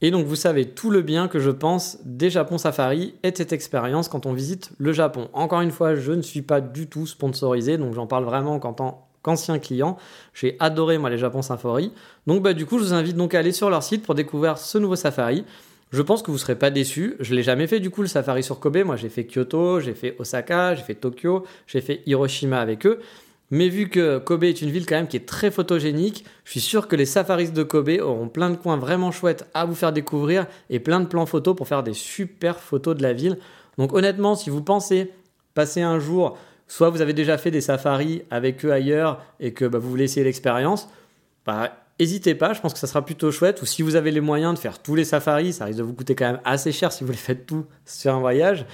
Et 0.00 0.10
donc 0.10 0.26
vous 0.26 0.36
savez 0.36 0.66
tout 0.66 0.90
le 0.90 1.02
bien 1.02 1.28
que 1.28 1.38
je 1.38 1.50
pense 1.50 1.98
des 2.04 2.30
Japon 2.30 2.58
Safari 2.58 3.14
et 3.22 3.30
de 3.30 3.36
cette 3.36 3.52
expérience 3.52 4.08
quand 4.08 4.26
on 4.26 4.32
visite 4.32 4.70
le 4.78 4.92
Japon. 4.92 5.28
Encore 5.32 5.60
une 5.60 5.70
fois, 5.70 5.94
je 5.94 6.12
ne 6.12 6.22
suis 6.22 6.42
pas 6.42 6.60
du 6.60 6.88
tout 6.88 7.06
sponsorisé, 7.06 7.78
donc 7.78 7.94
j'en 7.94 8.06
parle 8.06 8.24
vraiment 8.24 8.58
qu'en 8.58 8.72
tant 8.72 9.08
qu'ancien 9.22 9.58
client. 9.58 9.96
J'ai 10.34 10.56
adoré 10.60 10.98
moi 10.98 11.10
les 11.10 11.18
Japon 11.18 11.42
Safari. 11.42 11.92
Donc 12.26 12.42
bah 12.42 12.52
du 12.52 12.66
coup, 12.66 12.78
je 12.78 12.84
vous 12.84 12.94
invite 12.94 13.16
donc 13.16 13.34
à 13.34 13.38
aller 13.38 13.52
sur 13.52 13.70
leur 13.70 13.82
site 13.82 14.04
pour 14.04 14.14
découvrir 14.14 14.58
ce 14.58 14.78
nouveau 14.78 14.96
safari. 14.96 15.44
Je 15.90 16.02
pense 16.02 16.22
que 16.22 16.26
vous 16.26 16.38
ne 16.38 16.40
serez 16.40 16.56
pas 16.56 16.70
déçus. 16.70 17.14
Je 17.20 17.34
l'ai 17.34 17.42
jamais 17.42 17.66
fait 17.68 17.78
du 17.78 17.88
coup 17.88 18.02
le 18.02 18.08
safari 18.08 18.42
sur 18.42 18.58
Kobe. 18.58 18.78
Moi, 18.78 18.96
j'ai 18.96 19.08
fait 19.08 19.24
Kyoto, 19.24 19.80
j'ai 19.80 19.94
fait 19.94 20.16
Osaka, 20.18 20.74
j'ai 20.74 20.82
fait 20.82 20.96
Tokyo, 20.96 21.44
j'ai 21.66 21.80
fait 21.80 22.02
Hiroshima 22.06 22.60
avec 22.60 22.84
eux. 22.84 22.98
Mais 23.50 23.68
vu 23.68 23.88
que 23.88 24.18
Kobe 24.18 24.44
est 24.44 24.62
une 24.62 24.70
ville 24.70 24.86
quand 24.86 24.96
même 24.96 25.06
qui 25.06 25.16
est 25.16 25.26
très 25.26 25.50
photogénique, 25.50 26.24
je 26.44 26.50
suis 26.52 26.60
sûr 26.60 26.88
que 26.88 26.96
les 26.96 27.06
safaris 27.06 27.50
de 27.50 27.62
Kobe 27.62 27.90
auront 28.00 28.28
plein 28.28 28.50
de 28.50 28.56
coins 28.56 28.78
vraiment 28.78 29.12
chouettes 29.12 29.46
à 29.54 29.64
vous 29.64 29.74
faire 29.74 29.92
découvrir 29.92 30.46
et 30.70 30.80
plein 30.80 31.00
de 31.00 31.06
plans 31.06 31.26
photos 31.26 31.54
pour 31.54 31.68
faire 31.68 31.82
des 31.82 31.92
super 31.92 32.58
photos 32.58 32.96
de 32.96 33.02
la 33.02 33.12
ville. 33.12 33.38
Donc 33.78 33.92
honnêtement, 33.92 34.34
si 34.34 34.50
vous 34.50 34.62
pensez 34.62 35.12
passer 35.54 35.82
un 35.82 35.98
jour, 35.98 36.38
soit 36.66 36.90
vous 36.90 37.00
avez 37.00 37.12
déjà 37.12 37.38
fait 37.38 37.50
des 37.50 37.60
safaris 37.60 38.22
avec 38.30 38.64
eux 38.64 38.72
ailleurs 38.72 39.22
et 39.40 39.52
que 39.52 39.64
bah, 39.64 39.78
vous 39.78 39.90
voulez 39.90 40.04
essayer 40.04 40.24
l'expérience, 40.24 40.88
bah, 41.44 41.76
n'hésitez 42.00 42.34
pas, 42.34 42.54
je 42.54 42.60
pense 42.60 42.72
que 42.72 42.78
ça 42.78 42.86
sera 42.86 43.04
plutôt 43.04 43.30
chouette. 43.30 43.60
Ou 43.62 43.66
si 43.66 43.82
vous 43.82 43.96
avez 43.96 44.10
les 44.10 44.20
moyens 44.20 44.54
de 44.54 44.58
faire 44.58 44.80
tous 44.80 44.94
les 44.94 45.04
safaris, 45.04 45.52
ça 45.52 45.66
risque 45.66 45.78
de 45.78 45.84
vous 45.84 45.94
coûter 45.94 46.14
quand 46.14 46.26
même 46.26 46.40
assez 46.44 46.72
cher 46.72 46.92
si 46.92 47.04
vous 47.04 47.12
les 47.12 47.16
faites 47.18 47.46
tous 47.46 47.64
sur 47.84 48.14
un 48.14 48.20
voyage. 48.20 48.66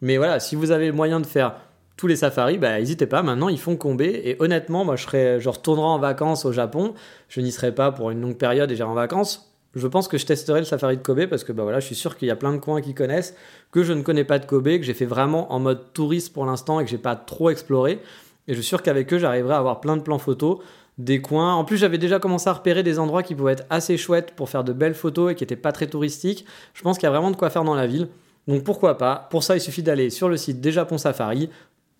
Mais 0.00 0.16
voilà, 0.16 0.38
si 0.38 0.54
vous 0.54 0.70
avez 0.70 0.86
le 0.86 0.92
moyen 0.92 1.18
de 1.20 1.26
faire 1.26 1.56
tous 1.98 2.06
les 2.06 2.16
safaris, 2.16 2.58
bah, 2.58 2.78
n'hésitez 2.78 3.06
pas, 3.06 3.22
maintenant 3.22 3.48
ils 3.48 3.58
font 3.58 3.76
Kobe. 3.76 4.00
Et 4.00 4.36
honnêtement, 4.38 4.84
moi 4.84 4.94
je, 4.96 5.02
serais, 5.02 5.36
retournerai 5.36 5.84
en 5.84 5.98
vacances 5.98 6.44
au 6.46 6.52
Japon. 6.52 6.94
Je 7.28 7.40
n'y 7.40 7.50
serai 7.50 7.74
pas 7.74 7.90
pour 7.90 8.10
une 8.10 8.20
longue 8.20 8.38
période 8.38 8.70
et 8.70 8.76
j'irai 8.76 8.88
en 8.88 8.94
vacances. 8.94 9.52
Je 9.74 9.86
pense 9.86 10.08
que 10.08 10.16
je 10.16 10.24
testerai 10.24 10.60
le 10.60 10.64
safari 10.64 10.96
de 10.96 11.02
Kobe 11.02 11.26
parce 11.26 11.42
que 11.42 11.52
bah, 11.52 11.64
voilà, 11.64 11.80
je 11.80 11.86
suis 11.86 11.96
sûr 11.96 12.16
qu'il 12.16 12.28
y 12.28 12.30
a 12.30 12.36
plein 12.36 12.52
de 12.52 12.58
coins 12.58 12.80
qui 12.80 12.94
connaissent, 12.94 13.34
que 13.72 13.82
je 13.82 13.92
ne 13.92 14.02
connais 14.02 14.22
pas 14.22 14.38
de 14.38 14.46
Kobe, 14.46 14.68
que 14.68 14.82
j'ai 14.84 14.94
fait 14.94 15.06
vraiment 15.06 15.52
en 15.52 15.58
mode 15.58 15.92
touriste 15.92 16.32
pour 16.32 16.46
l'instant 16.46 16.78
et 16.78 16.84
que 16.84 16.90
j'ai 16.90 16.98
pas 16.98 17.16
trop 17.16 17.50
exploré. 17.50 18.00
Et 18.46 18.54
je 18.54 18.60
suis 18.60 18.68
sûr 18.68 18.82
qu'avec 18.82 19.12
eux, 19.12 19.18
j'arriverai 19.18 19.54
à 19.54 19.58
avoir 19.58 19.80
plein 19.80 19.96
de 19.96 20.02
plans 20.02 20.18
photos, 20.18 20.58
des 20.98 21.20
coins. 21.20 21.54
En 21.54 21.64
plus, 21.64 21.78
j'avais 21.78 21.98
déjà 21.98 22.20
commencé 22.20 22.48
à 22.48 22.52
repérer 22.52 22.84
des 22.84 23.00
endroits 23.00 23.24
qui 23.24 23.34
pouvaient 23.34 23.52
être 23.52 23.66
assez 23.70 23.96
chouettes 23.96 24.34
pour 24.36 24.48
faire 24.48 24.62
de 24.62 24.72
belles 24.72 24.94
photos 24.94 25.32
et 25.32 25.34
qui 25.34 25.42
n'étaient 25.42 25.56
pas 25.56 25.72
très 25.72 25.88
touristiques. 25.88 26.46
Je 26.74 26.82
pense 26.82 26.96
qu'il 26.96 27.06
y 27.06 27.08
a 27.08 27.10
vraiment 27.10 27.32
de 27.32 27.36
quoi 27.36 27.50
faire 27.50 27.64
dans 27.64 27.74
la 27.74 27.88
ville. 27.88 28.08
Donc 28.48 28.64
pourquoi 28.64 28.96
pas? 28.96 29.28
Pour 29.30 29.42
ça, 29.42 29.56
il 29.56 29.60
suffit 29.60 29.82
d'aller 29.82 30.08
sur 30.08 30.30
le 30.30 30.38
site 30.38 30.62
des 30.62 30.72
Japon 30.72 30.96
Safari, 30.96 31.50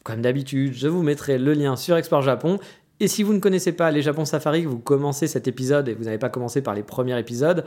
comme 0.09 0.23
d'habitude, 0.23 0.73
je 0.73 0.89
vous 0.89 1.03
mettrai 1.03 1.37
le 1.37 1.53
lien 1.53 1.77
sur 1.77 1.95
Export 1.99 2.23
Japon. 2.23 2.59
Et 2.99 3.09
si 3.09 3.23
vous 3.23 3.35
ne 3.35 3.41
connaissez 3.41 3.73
pas 3.73 3.91
les 3.91 4.01
Japon 4.01 4.25
Safari, 4.25 4.63
que 4.63 4.69
vous 4.69 4.79
commencez 4.79 5.27
cet 5.27 5.47
épisode 5.47 5.87
et 5.87 5.93
vous 5.93 6.05
n'avez 6.05 6.17
pas 6.17 6.31
commencé 6.31 6.63
par 6.63 6.73
les 6.73 6.83
premiers 6.83 7.19
épisodes, 7.19 7.63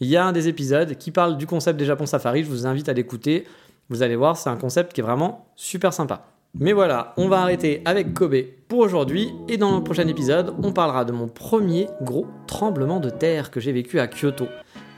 il 0.00 0.08
y 0.08 0.16
a 0.16 0.26
un 0.26 0.32
des 0.32 0.48
épisodes 0.48 0.96
qui 0.96 1.12
parle 1.12 1.36
du 1.36 1.46
concept 1.46 1.78
des 1.78 1.84
Japon 1.84 2.04
Safari. 2.04 2.42
Je 2.42 2.50
vous 2.50 2.66
invite 2.66 2.88
à 2.88 2.94
l'écouter. 2.94 3.44
Vous 3.90 4.02
allez 4.02 4.16
voir, 4.16 4.36
c'est 4.36 4.50
un 4.50 4.56
concept 4.56 4.92
qui 4.92 5.02
est 5.02 5.04
vraiment 5.04 5.46
super 5.54 5.92
sympa. 5.92 6.26
Mais 6.58 6.72
voilà, 6.72 7.14
on 7.16 7.28
va 7.28 7.42
arrêter 7.42 7.80
avec 7.84 8.12
Kobe 8.12 8.42
pour 8.66 8.80
aujourd'hui 8.80 9.32
et 9.48 9.56
dans 9.56 9.76
le 9.76 9.84
prochain 9.84 10.08
épisode, 10.08 10.52
on 10.64 10.72
parlera 10.72 11.04
de 11.04 11.12
mon 11.12 11.28
premier 11.28 11.86
gros 12.02 12.26
tremblement 12.48 12.98
de 12.98 13.10
terre 13.10 13.52
que 13.52 13.60
j'ai 13.60 13.70
vécu 13.70 14.00
à 14.00 14.08
Kyoto. 14.08 14.48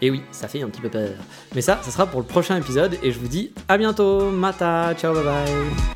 Et 0.01 0.11
oui, 0.11 0.23
ça 0.31 0.49
fait 0.49 0.63
un 0.63 0.69
petit 0.69 0.81
peu 0.81 0.89
peur. 0.89 1.11
Mais 1.55 1.61
ça, 1.61 1.79
ça 1.83 1.91
sera 1.91 2.07
pour 2.07 2.21
le 2.21 2.27
prochain 2.27 2.57
épisode 2.57 2.97
et 3.03 3.13
je 3.13 3.19
vous 3.19 3.29
dis 3.29 3.53
à 3.69 3.77
bientôt. 3.77 4.31
Mata, 4.31 4.95
ciao, 4.95 5.13
bye 5.13 5.25
bye. 5.25 5.96